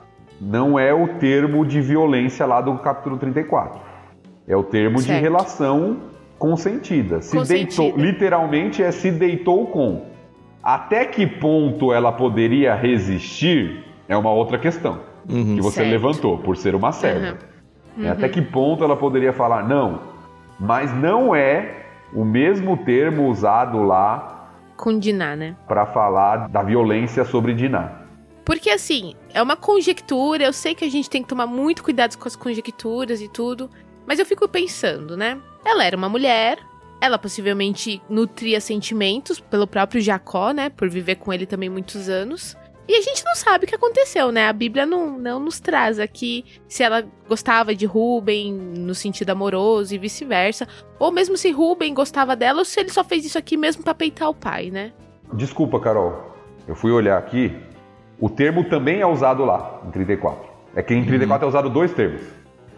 [0.41, 3.79] não é o termo de violência lá do capítulo 34.
[4.47, 5.15] É o termo certo.
[5.15, 5.97] de relação
[6.39, 7.21] consentida.
[7.21, 7.83] Se consentida.
[7.83, 10.07] deitou, literalmente é se deitou com.
[10.63, 15.55] Até que ponto ela poderia resistir é uma outra questão uhum.
[15.55, 15.89] que você certo.
[15.89, 17.37] levantou, por ser uma serva.
[17.97, 18.03] Uhum.
[18.03, 18.11] Uhum.
[18.11, 20.01] Até que ponto ela poderia falar não,
[20.59, 21.83] mas não é
[22.13, 25.55] o mesmo termo usado lá com Diná, né?
[25.67, 28.00] Para falar da violência sobre Diná.
[28.43, 32.17] Porque assim, é uma conjectura, eu sei que a gente tem que tomar muito cuidado
[32.17, 33.69] com as conjecturas e tudo,
[34.05, 35.39] mas eu fico pensando, né?
[35.63, 36.57] Ela era uma mulher,
[36.99, 40.69] ela possivelmente nutria sentimentos pelo próprio Jacó, né?
[40.69, 42.57] Por viver com ele também muitos anos.
[42.87, 44.47] E a gente não sabe o que aconteceu, né?
[44.47, 49.95] A Bíblia não, não nos traz aqui se ela gostava de Ruben no sentido amoroso
[49.95, 50.67] e vice-versa.
[50.99, 53.93] Ou mesmo se Ruben gostava dela ou se ele só fez isso aqui mesmo pra
[53.93, 54.91] peitar o pai, né?
[55.33, 56.35] Desculpa, Carol.
[56.67, 57.55] Eu fui olhar aqui
[58.21, 60.47] o termo também é usado lá, em 34.
[60.75, 61.47] É que em 34 uhum.
[61.47, 62.21] é usado dois termos.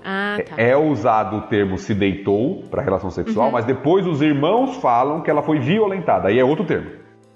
[0.03, 0.55] Ah, tá.
[0.57, 3.51] É usado o termo se deitou para relação sexual, uhum.
[3.51, 6.29] mas depois os irmãos falam que ela foi violentada.
[6.29, 6.89] Aí é outro termo.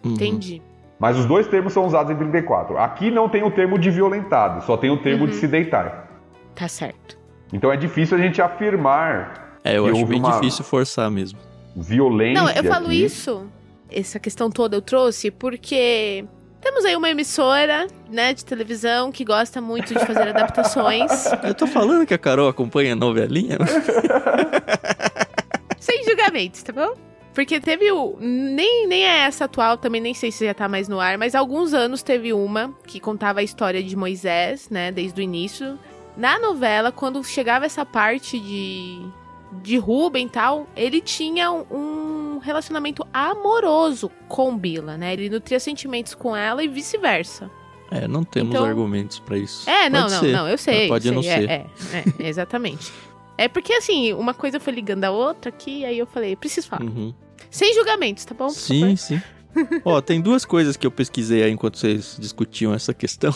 [0.06, 0.14] Uhum.
[0.14, 0.62] Entendi.
[0.98, 2.78] Mas os dois termos são usados em 34.
[2.78, 5.40] Aqui não tem o termo de violentado, só tem o termo de uhum.
[5.40, 6.10] se deitar.
[6.56, 7.20] Tá certo.
[7.52, 9.60] Então é difícil a gente afirmar.
[9.64, 11.38] É, eu acho bem difícil forçar mesmo.
[11.76, 12.42] Violência.
[12.42, 13.04] Não, eu falo aqui.
[13.04, 13.46] isso.
[13.92, 16.26] Essa questão toda eu trouxe porque
[16.68, 21.10] temos aí uma emissora, né, de televisão que gosta muito de fazer adaptações.
[21.42, 23.58] Eu tô falando que a Carol acompanha a novelinha.
[25.80, 26.94] Sem julgamentos, tá bom?
[27.34, 28.18] Porque teve o.
[28.20, 31.36] Nem, nem é essa atual, também nem sei se já tá mais no ar, mas
[31.36, 35.80] há alguns anos teve uma que contava a história de Moisés, né, desde o início.
[36.18, 39.00] Na novela, quando chegava essa parte de
[39.52, 45.14] de Ruben e tal, ele tinha um relacionamento amoroso com Bila, né?
[45.14, 47.50] Ele nutria sentimentos com ela e vice-versa.
[47.90, 48.66] É, não temos então...
[48.66, 49.70] argumentos para isso.
[49.70, 50.32] É, não, não, ser.
[50.32, 50.88] não, eu sei.
[50.88, 51.50] Pode sei, não é, ser.
[51.50, 52.92] É, é, exatamente.
[53.38, 56.84] é porque assim, uma coisa foi ligando a outra aqui, aí eu falei, preciso falar.
[56.84, 57.14] Uhum.
[57.50, 58.50] Sem julgamentos, tá bom?
[58.50, 59.22] Sim, sim.
[59.86, 63.34] Ó, tem duas coisas que eu pesquisei aí enquanto vocês discutiam essa questão.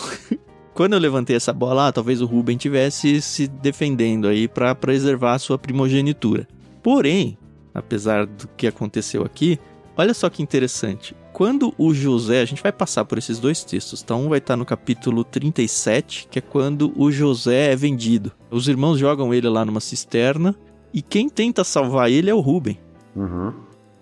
[0.73, 5.33] Quando eu levantei essa bola, ah, talvez o Ruben tivesse se defendendo aí para preservar
[5.33, 6.47] a sua primogenitura.
[6.81, 7.37] Porém,
[7.73, 9.59] apesar do que aconteceu aqui,
[9.97, 11.15] olha só que interessante.
[11.33, 14.15] Quando o José, a gente vai passar por esses dois textos, tá?
[14.15, 18.31] Um vai estar no capítulo 37, que é quando o José é vendido.
[18.49, 20.55] Os irmãos jogam ele lá numa cisterna
[20.93, 22.77] e quem tenta salvar ele é o Ruben.
[23.15, 23.53] Uhum.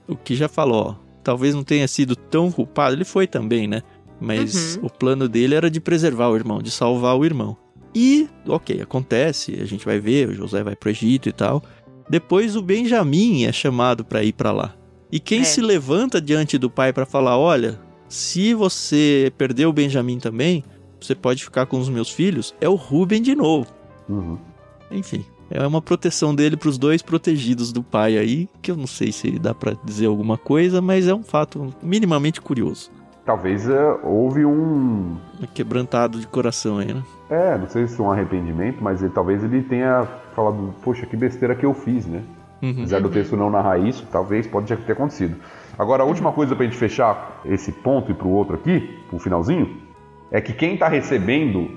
[0.08, 3.84] O que já falou, ó, talvez não tenha sido tão culpado, ele foi também, né?
[4.20, 4.86] Mas uhum.
[4.86, 7.56] o plano dele era de preservar o irmão, de salvar o irmão.
[7.96, 11.64] E, ok, acontece, a gente vai ver, o José vai pro Egito e tal.
[12.10, 14.76] Depois o Benjamim é chamado para ir para lá.
[15.12, 15.44] E quem é.
[15.44, 20.64] se levanta diante do pai para falar: olha, se você perder o Benjamim também,
[21.00, 23.68] você pode ficar com os meus filhos, é o Ruben de novo.
[24.08, 24.38] Uhum.
[24.92, 28.88] Enfim, é uma proteção dele para os dois protegidos do pai aí, que eu não
[28.88, 32.92] sei se dá para dizer alguma coisa, mas é um fato minimamente curioso
[33.30, 35.16] talvez uh, houve um.
[35.54, 37.04] Quebrantado de coração aí, né?
[37.30, 41.16] É, não sei se é um arrependimento, mas ele, talvez ele tenha falado, poxa, que
[41.16, 42.24] besteira que eu fiz, né?
[42.60, 42.72] Uhum.
[42.72, 45.36] Apesar do texto não narrar isso, talvez pode ter acontecido.
[45.78, 49.78] Agora, a última coisa pra gente fechar esse ponto e pro outro aqui, pro finalzinho,
[50.32, 51.70] é que quem está recebendo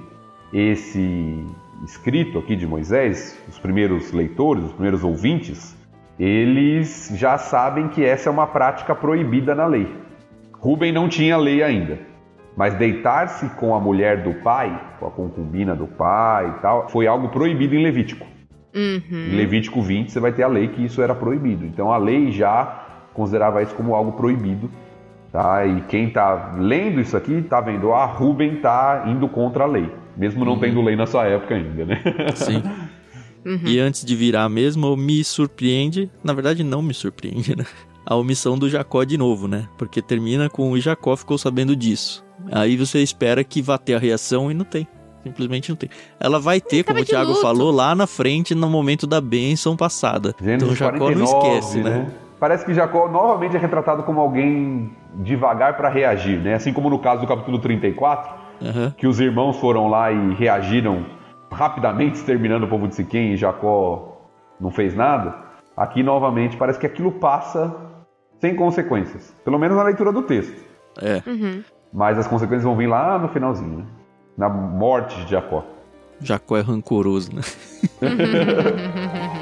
[0.55, 1.45] esse
[1.85, 5.77] escrito aqui de Moisés, os primeiros leitores, os primeiros ouvintes,
[6.19, 10.01] eles já sabem que essa é uma prática proibida na lei.
[10.63, 11.99] Rubem não tinha lei ainda,
[12.57, 17.07] mas deitar-se com a mulher do pai, com a concubina do pai e tal, foi
[17.09, 18.25] algo proibido em Levítico.
[18.75, 19.01] Uhum.
[19.11, 21.67] Em Levítico 20 você vai ter a lei que isso era proibido.
[21.67, 24.71] Então a lei já considerava isso como algo proibido.
[25.33, 25.67] Tá?
[25.67, 29.91] E quem está lendo isso aqui está vendo, ah, Rubem está indo contra a lei.
[30.17, 30.61] Mesmo não Uhum.
[30.61, 32.01] tendo lei na sua época ainda, né?
[32.37, 32.63] Sim.
[33.45, 33.61] Uhum.
[33.67, 37.65] E antes de virar mesmo, me surpreende, na verdade não me surpreende, né?
[38.05, 39.69] A omissão do Jacó de novo, né?
[39.79, 42.25] Porque termina com o Jacó ficou sabendo disso.
[42.51, 44.87] Aí você espera que vá ter a reação e não tem.
[45.23, 45.89] Simplesmente não tem.
[46.19, 47.41] Ela vai ter, como o Thiago luto.
[47.41, 50.35] falou, lá na frente, no momento da bênção passada.
[50.41, 52.11] Gênesis então o Jacó 49, não esquece, né?
[52.41, 56.55] Parece que Jacó novamente é retratado como alguém devagar para reagir, né?
[56.55, 58.95] Assim como no caso do capítulo 34, Aham.
[58.99, 61.07] que os irmãos foram lá e reagiram
[61.53, 64.27] rapidamente, exterminando o povo de Siquém e Jacó
[64.61, 65.37] não fez nada.
[65.77, 67.92] Aqui novamente parece que aquilo passa
[68.43, 70.65] sem consequências, pelo menos na leitura do texto.
[71.01, 71.23] É.
[71.25, 71.63] Uhum.
[71.93, 73.87] Mas as consequências vão vir lá no finalzinho, né?
[74.37, 75.65] na morte de Jacó.
[76.21, 77.43] Jacó é rancoroso, né?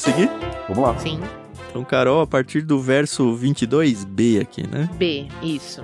[0.00, 0.30] Vamos seguir?
[0.68, 0.98] Vamos lá.
[0.98, 1.20] Sim.
[1.68, 4.88] Então, Carol, a partir do verso 22b aqui, né?
[4.94, 5.82] B, isso.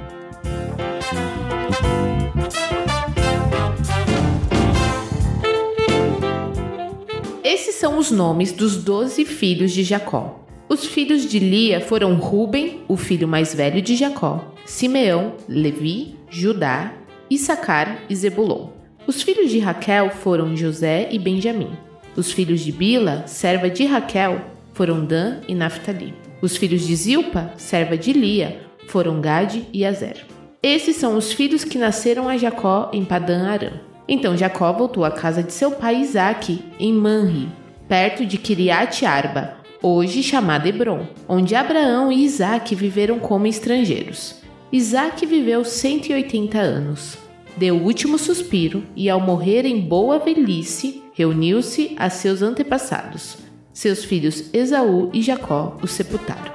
[7.45, 10.41] Esses são os nomes dos doze filhos de Jacó.
[10.69, 16.93] Os filhos de Lia foram Ruben, o filho mais velho de Jacó, Simeão, Levi, Judá,
[17.31, 18.71] Issacar e Zebulon.
[19.07, 21.86] Os filhos de Raquel foram José e Benjamim.
[22.17, 24.41] Os filhos de Bila, serva de Raquel,
[24.73, 26.15] foram Dan e Naphtali.
[26.41, 28.59] Os filhos de Zilpa, serva de Lia,
[28.89, 30.25] foram Gade e Azer.
[30.63, 33.73] Esses são os filhos que nasceram a Jacó em Padã Arã.
[34.09, 37.49] Então Jacó voltou à casa de seu pai Isaque, em Manri,
[37.87, 44.37] perto de Kiriat Arba, hoje chamada Hebron, onde Abraão e Isaque viveram como estrangeiros.
[44.73, 47.19] Isaque viveu 180 anos.
[47.57, 53.39] Deu o último suspiro e, ao morrer em boa velhice, reuniu-se a seus antepassados.
[53.73, 56.55] Seus filhos Esaú e Jacó o sepultaram.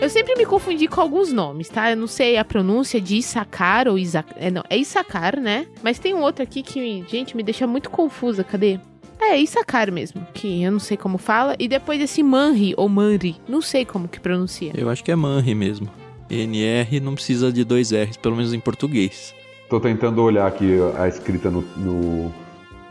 [0.00, 1.90] Eu sempre me confundi com alguns nomes, tá?
[1.90, 4.32] Eu não sei a pronúncia de Issacar ou Isaac.
[4.36, 5.66] É, não, é Issacar, né?
[5.82, 8.42] Mas tem um outro aqui que, gente, me deixa muito confusa.
[8.42, 8.80] Cadê?
[9.20, 11.54] É, Issacar mesmo, que eu não sei como fala.
[11.58, 14.72] E depois esse Manri ou Manri, não sei como que pronuncia.
[14.74, 15.90] Eu acho que é Manri mesmo.
[16.30, 19.34] NR não precisa de dois R's, pelo menos em português.
[19.68, 22.32] Tô tentando olhar aqui a escrita no, no-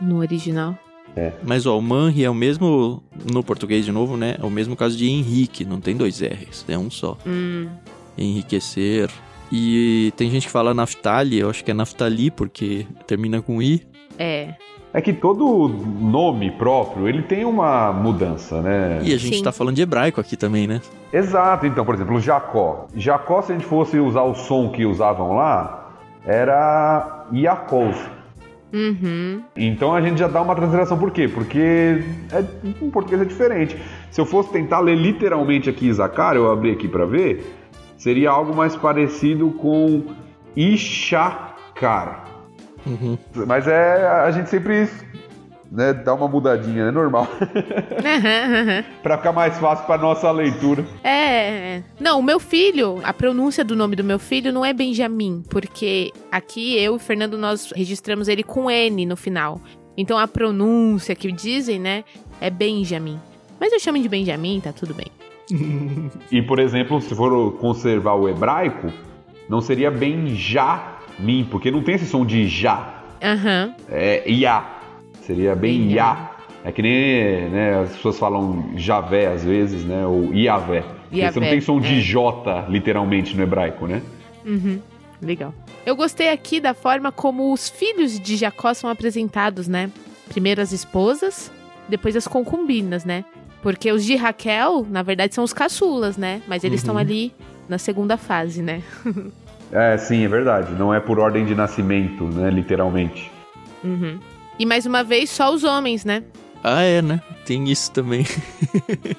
[0.00, 0.78] No original.
[1.42, 4.36] Mas ó, o Manri é o mesmo, no português de novo, né?
[4.40, 7.18] É o mesmo caso de Henrique, não tem dois R's, é um só.
[7.26, 7.66] Hum,
[8.16, 9.10] Enriquecer.
[9.50, 13.82] E tem gente que fala Naftali, eu acho que é Naftali porque termina com I.
[14.18, 14.54] é.
[14.92, 19.00] É que todo nome próprio, ele tem uma mudança, né?
[19.02, 19.42] E a gente Sim.
[19.42, 20.80] tá falando de hebraico aqui também, né?
[21.12, 22.86] Exato, então, por exemplo, Jacó.
[22.94, 25.92] Jacó, se a gente fosse usar o som que usavam lá,
[26.24, 27.96] era Yaakov.
[28.72, 29.42] Uhum.
[29.56, 31.26] Então a gente já dá uma transliteração, por quê?
[31.26, 33.76] Porque é, em português é diferente.
[34.10, 37.56] Se eu fosse tentar ler literalmente aqui Isacar, eu abri aqui para ver,
[37.96, 40.02] seria algo mais parecido com
[40.54, 42.27] Ishakar.
[42.86, 43.18] Uhum.
[43.46, 44.88] Mas é, a gente sempre
[45.70, 47.28] né, dá uma mudadinha, é normal.
[49.02, 50.84] Pra ficar mais fácil pra nossa leitura.
[51.04, 51.82] É.
[52.00, 56.12] Não, o meu filho, a pronúncia do nome do meu filho não é Benjamin, porque
[56.30, 59.60] aqui eu e o Fernando nós registramos ele com N no final.
[59.96, 62.04] Então a pronúncia que dizem, né,
[62.40, 63.18] é Benjamin.
[63.60, 65.08] Mas eu chamo de Benjamin, tá tudo bem.
[66.30, 68.92] E, por exemplo, se for conservar o hebraico,
[69.48, 69.90] não seria
[71.18, 73.02] Benjamin, porque não tem esse som de já.
[73.22, 73.74] Aham.
[73.88, 74.78] É Iá.
[75.22, 75.92] Seria bem.
[75.92, 76.30] Iá.
[76.64, 80.04] É que nem né, as pessoas falam Javé às vezes, né?
[80.06, 80.80] Ou Iavé.
[80.82, 82.00] Porque Você não Iavé, tem som de é.
[82.00, 84.02] J, literalmente, no hebraico, né?
[84.44, 84.80] Uhum.
[85.22, 85.54] Legal.
[85.86, 89.90] Eu gostei aqui da forma como os filhos de Jacó são apresentados, né?
[90.28, 91.50] Primeiro as esposas,
[91.88, 93.24] depois as concubinas, né?
[93.62, 96.42] Porque os de Raquel, na verdade, são os caçulas, né?
[96.46, 97.00] Mas eles estão Uhum.
[97.00, 97.32] ali
[97.68, 98.82] na segunda fase, né?
[99.72, 100.72] É, sim, é verdade.
[100.72, 102.50] Não é por ordem de nascimento, né?
[102.50, 103.30] Literalmente.
[103.84, 104.18] Uhum.
[104.58, 106.22] E mais uma vez, só os homens, né?
[106.62, 107.20] Ah, é, né?
[107.44, 108.26] Tem isso também.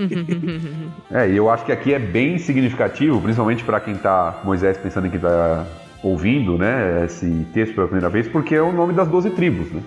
[1.09, 5.07] é, e eu acho que aqui é bem significativo, principalmente para quem tá, Moisés pensando
[5.07, 5.65] em que tá
[6.03, 9.81] ouvindo, né, esse texto pela primeira vez, porque é o nome das doze tribos, né?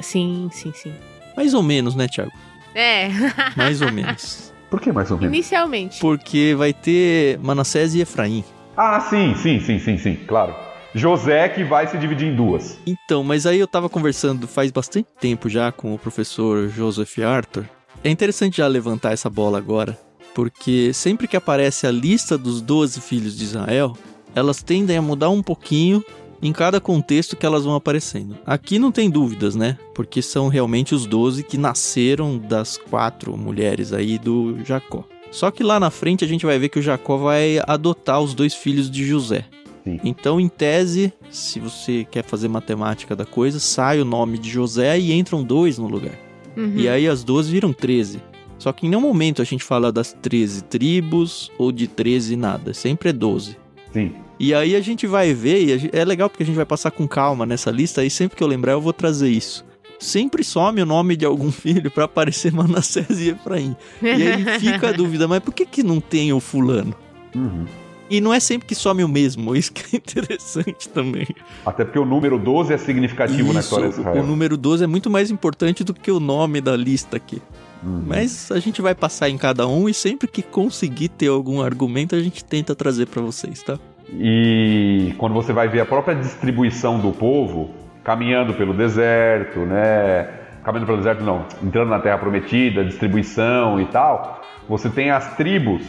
[0.00, 0.92] Sim, sim, sim.
[1.36, 2.32] Mais ou menos, né, Thiago?
[2.74, 3.08] É.
[3.56, 4.52] Mais ou menos.
[4.70, 5.34] Por que mais ou menos?
[5.34, 6.00] Inicialmente.
[6.00, 8.44] Porque vai ter Manassés e Efraim.
[8.80, 10.54] Ah, sim, sim, sim, sim, sim, claro.
[10.94, 12.78] José que vai se dividir em duas.
[12.86, 17.68] Então, mas aí eu tava conversando faz bastante tempo já com o professor Joseph Arthur.
[18.04, 19.98] É interessante já levantar essa bola agora,
[20.32, 23.96] porque sempre que aparece a lista dos 12 filhos de Israel,
[24.32, 26.04] elas tendem a mudar um pouquinho
[26.40, 28.38] em cada contexto que elas vão aparecendo.
[28.46, 29.76] Aqui não tem dúvidas, né?
[29.92, 35.04] Porque são realmente os 12 que nasceram das quatro mulheres aí do Jacó.
[35.30, 38.34] Só que lá na frente a gente vai ver que o Jacó vai adotar os
[38.34, 39.44] dois filhos de José.
[39.84, 40.00] Sim.
[40.04, 44.98] Então, em tese, se você quer fazer matemática da coisa, sai o nome de José
[44.98, 46.18] e entram dois no lugar.
[46.56, 46.74] Uhum.
[46.76, 48.20] E aí as duas viram 13.
[48.58, 52.74] Só que em nenhum momento a gente fala das 13 tribos ou de 13 nada.
[52.74, 53.56] Sempre é 12.
[53.92, 54.12] Sim.
[54.38, 57.08] E aí a gente vai ver, e é legal porque a gente vai passar com
[57.08, 59.64] calma nessa lista, e sempre que eu lembrar eu vou trazer isso.
[59.98, 63.76] Sempre some o nome de algum filho para aparecer Manassés e Efraim.
[64.02, 66.94] E aí fica a dúvida, mas por que que não tem o fulano?
[67.34, 67.66] Uhum.
[68.10, 71.26] E não é sempre que some o mesmo, isso que é interessante também.
[71.64, 74.22] Até porque o número 12 é significativo isso, na história de Israel.
[74.22, 77.42] O número 12 é muito mais importante do que o nome da lista aqui.
[77.82, 78.04] Uhum.
[78.06, 82.14] Mas a gente vai passar em cada um e sempre que conseguir ter algum argumento
[82.14, 83.78] a gente tenta trazer para vocês, tá?
[84.12, 87.70] E quando você vai ver a própria distribuição do povo
[88.08, 90.26] caminhando pelo deserto, né?
[90.64, 95.82] Caminhando pelo deserto, não, entrando na Terra Prometida, distribuição e tal, você tem as tribos,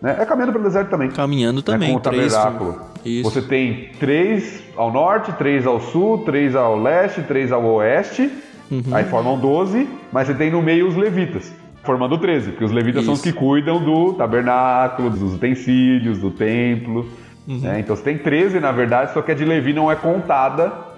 [0.00, 0.14] né?
[0.20, 1.08] É caminhando pelo deserto também.
[1.08, 1.88] Caminhando também.
[1.88, 1.94] Né?
[1.94, 2.80] Com o tabernáculo.
[3.02, 3.22] Três...
[3.22, 8.30] Você tem três ao norte, três ao sul, três ao leste, três ao oeste.
[8.70, 8.82] Uhum.
[8.92, 11.50] Aí formam 12, mas você tem no meio os levitas
[11.82, 13.06] formando 13, porque os levitas Isso.
[13.06, 17.06] são os que cuidam do tabernáculo, dos utensílios, do templo.
[17.46, 17.58] Uhum.
[17.58, 17.80] Né?
[17.80, 20.93] Então você tem 13, na verdade, só que a de Levi não é contada.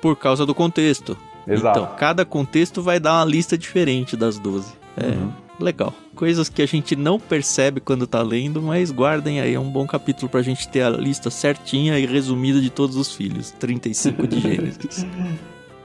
[0.00, 1.16] Por causa do contexto.
[1.46, 1.78] Exato.
[1.78, 4.72] Então, cada contexto vai dar uma lista diferente das 12.
[4.96, 5.32] É uhum.
[5.58, 5.94] legal.
[6.14, 9.86] Coisas que a gente não percebe quando tá lendo, mas guardem aí, é um bom
[9.86, 13.52] capítulo pra gente ter a lista certinha e resumida de todos os filhos.
[13.52, 15.06] 35 de Gênesis.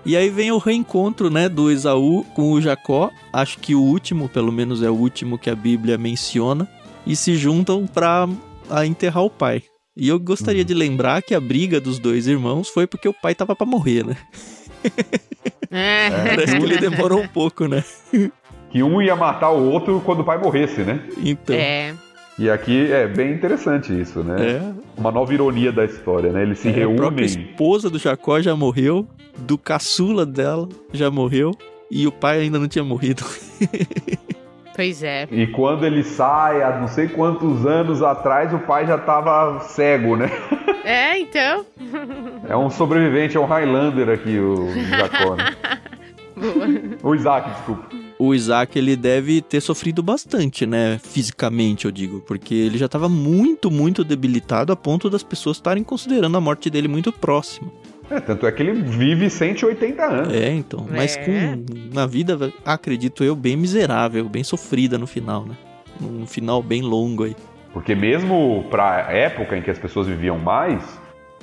[0.05, 3.09] E aí vem o reencontro, né, do Esaú com o Jacó.
[3.31, 6.67] Acho que o último, pelo menos é o último que a Bíblia menciona.
[7.07, 8.27] E se juntam para
[8.85, 9.63] enterrar o pai.
[9.95, 10.67] E eu gostaria uhum.
[10.67, 14.03] de lembrar que a briga dos dois irmãos foi porque o pai tava para morrer,
[14.03, 14.17] né?
[15.69, 16.09] É.
[16.35, 17.83] Parece que ele demorou um pouco, né?
[18.71, 20.99] Que um ia matar o outro quando o pai morresse, né?
[21.23, 21.55] Então.
[21.55, 21.93] É.
[22.39, 24.35] E aqui é bem interessante isso, né?
[24.41, 24.73] É.
[24.97, 26.41] Uma nova ironia da história, né?
[26.41, 26.95] Eles se é, reúnem.
[26.95, 31.51] A própria esposa do Jacó já morreu, do caçula dela já morreu,
[31.91, 33.23] e o pai ainda não tinha morrido.
[34.75, 35.27] Pois é.
[35.31, 40.15] E quando ele sai, há não sei quantos anos atrás, o pai já tava cego,
[40.15, 40.29] né?
[40.83, 41.65] É, então.
[42.49, 45.55] É um sobrevivente, é um Highlander aqui, o Jacó, né?
[47.01, 47.87] o Isaac, desculpa.
[48.19, 50.99] O Isaac, ele deve ter sofrido bastante, né?
[51.01, 52.19] Fisicamente, eu digo.
[52.21, 56.69] Porque ele já estava muito, muito debilitado a ponto das pessoas estarem considerando a morte
[56.69, 57.71] dele muito próxima.
[58.13, 60.33] É, tanto é que ele vive 180 anos.
[60.33, 60.85] É, então.
[60.89, 61.23] Mas é.
[61.23, 65.55] com uma vida, acredito eu, bem miserável, bem sofrida no final, né?
[65.99, 67.35] Um final bem longo aí.
[67.71, 70.83] Porque mesmo pra época em que as pessoas viviam mais,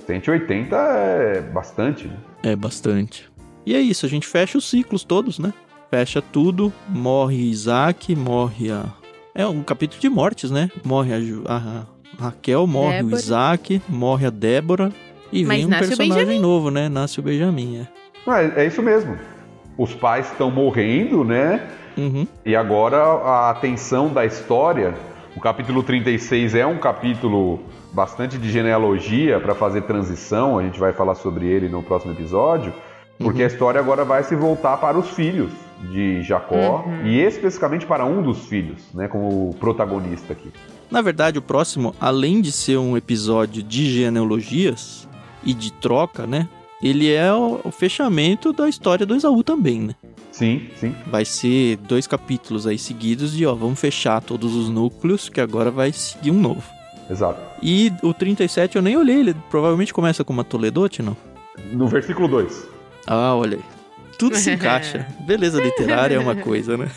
[0.07, 2.16] 180 é bastante, né?
[2.43, 3.29] É bastante.
[3.66, 5.53] E é isso, a gente fecha os ciclos todos, né?
[5.91, 8.87] Fecha tudo, morre Isaac, morre a.
[9.35, 10.71] É um capítulo de mortes, né?
[10.85, 13.16] Morre a, a, a Raquel, morre Débora.
[13.16, 14.93] o Isaac, morre a Débora,
[15.33, 16.89] e Mas vem um personagem novo, né?
[16.89, 17.87] Nasce o Benjamin.
[18.26, 18.31] É.
[18.31, 19.16] é, é isso mesmo.
[19.78, 21.68] Os pais estão morrendo, né?
[21.97, 22.26] Uhum.
[22.45, 24.95] E agora a atenção da história.
[25.37, 27.61] O capítulo 36 é um capítulo
[27.93, 30.59] bastante de genealogia para fazer transição.
[30.59, 32.72] A gente vai falar sobre ele no próximo episódio.
[33.18, 33.45] Porque uhum.
[33.45, 35.51] a história agora vai se voltar para os filhos
[35.91, 37.07] de Jacó uhum.
[37.07, 40.51] e especificamente para um dos filhos, né, como protagonista aqui.
[40.91, 45.09] Na verdade, o próximo, além de ser um episódio de genealogias,
[45.45, 46.49] e de troca, né?
[46.82, 49.95] Ele é o, o fechamento da história do Esaú também, né?
[50.32, 50.95] Sim, sim.
[51.07, 55.70] Vai ser dois capítulos aí seguidos de, ó, vamos fechar todos os núcleos, que agora
[55.70, 56.62] vai seguir um novo.
[57.11, 57.41] Exato.
[57.62, 61.16] E o 37 eu nem olhei, ele provavelmente começa com uma Toledote, não?
[61.72, 62.68] No versículo 2.
[63.07, 63.64] Ah, olha aí.
[64.18, 65.07] Tudo se encaixa.
[65.26, 66.91] Beleza literária é uma coisa, né?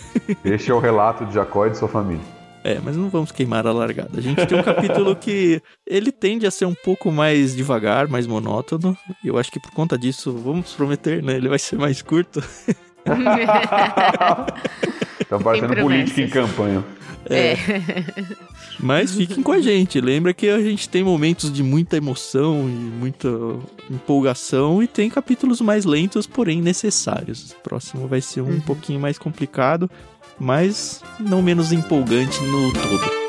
[0.45, 2.23] Este é o relato de Jacó e de sua família.
[2.64, 4.18] É, mas não vamos queimar a largada.
[4.18, 8.26] A gente tem um capítulo que ele tende a ser um pouco mais devagar, mais
[8.26, 8.97] monótono.
[9.24, 11.36] E eu acho que por conta disso, vamos prometer, né?
[11.36, 12.41] Ele vai ser mais curto.
[15.28, 16.84] tá parecendo política em campanha.
[17.30, 17.55] É.
[18.80, 19.99] Mas fiquem com a gente.
[20.01, 23.30] Lembra que a gente tem momentos de muita emoção e muita
[23.89, 27.51] empolgação e tem capítulos mais lentos, porém necessários.
[27.51, 28.59] O próximo vai ser um Uhum.
[28.61, 29.89] pouquinho mais complicado,
[30.39, 33.24] mas não menos empolgante no todo.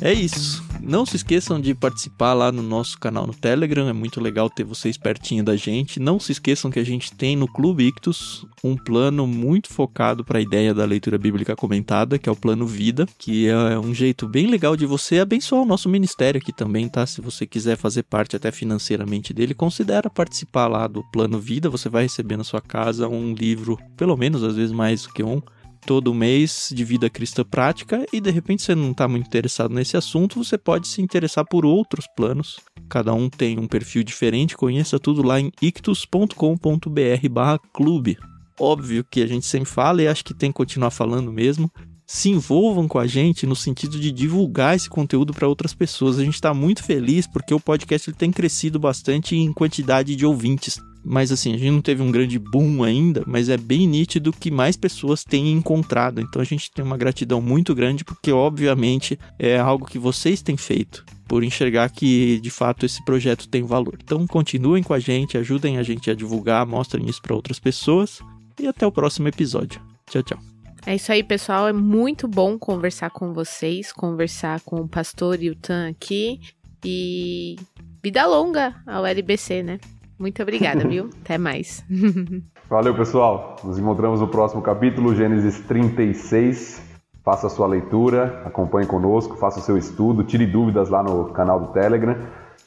[0.00, 0.67] É isso.
[0.88, 4.64] Não se esqueçam de participar lá no nosso canal no Telegram, é muito legal ter
[4.64, 6.00] vocês pertinho da gente.
[6.00, 10.38] Não se esqueçam que a gente tem no Clube Ictus um plano muito focado para
[10.38, 14.26] a ideia da leitura bíblica comentada, que é o plano Vida, que é um jeito
[14.26, 17.04] bem legal de você abençoar o nosso ministério aqui também, tá?
[17.04, 21.90] Se você quiser fazer parte até financeiramente dele, considera participar lá do plano Vida, você
[21.90, 25.42] vai receber na sua casa um livro, pelo menos às vezes mais do que um,
[25.88, 29.96] todo mês de vida cristã prática e de repente você não está muito interessado nesse
[29.96, 32.60] assunto, você pode se interessar por outros planos.
[32.90, 38.18] Cada um tem um perfil diferente, conheça tudo lá em ictus.com.br barra clube.
[38.60, 41.72] Óbvio que a gente sempre fala e acho que tem que continuar falando mesmo.
[42.06, 46.18] Se envolvam com a gente no sentido de divulgar esse conteúdo para outras pessoas.
[46.18, 50.26] A gente está muito feliz porque o podcast ele tem crescido bastante em quantidade de
[50.26, 50.78] ouvintes.
[51.04, 54.50] Mas assim, a gente não teve um grande boom ainda, mas é bem nítido que
[54.50, 56.20] mais pessoas têm encontrado.
[56.20, 60.56] Então a gente tem uma gratidão muito grande porque, obviamente, é algo que vocês têm
[60.56, 63.98] feito por enxergar que de fato esse projeto tem valor.
[64.02, 68.20] Então continuem com a gente, ajudem a gente a divulgar, mostrem isso para outras pessoas
[68.58, 69.80] e até o próximo episódio.
[70.10, 70.38] Tchau, tchau.
[70.86, 71.68] É isso aí, pessoal.
[71.68, 76.40] É muito bom conversar com vocês, conversar com o pastor e o Tan aqui.
[76.82, 77.56] E
[78.02, 79.78] vida longa ao LBC, né?
[80.18, 81.10] Muito obrigada, viu?
[81.24, 81.84] Até mais.
[82.68, 83.56] Valeu, pessoal.
[83.62, 86.82] Nos encontramos no próximo capítulo, Gênesis 36.
[87.24, 91.60] Faça a sua leitura, acompanhe conosco, faça o seu estudo, tire dúvidas lá no canal
[91.60, 92.16] do Telegram.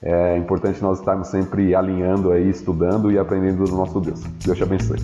[0.02, 4.22] É importante nós estarmos sempre alinhando aí, estudando e aprendendo do nosso Deus.
[4.44, 4.98] Deus te abençoe.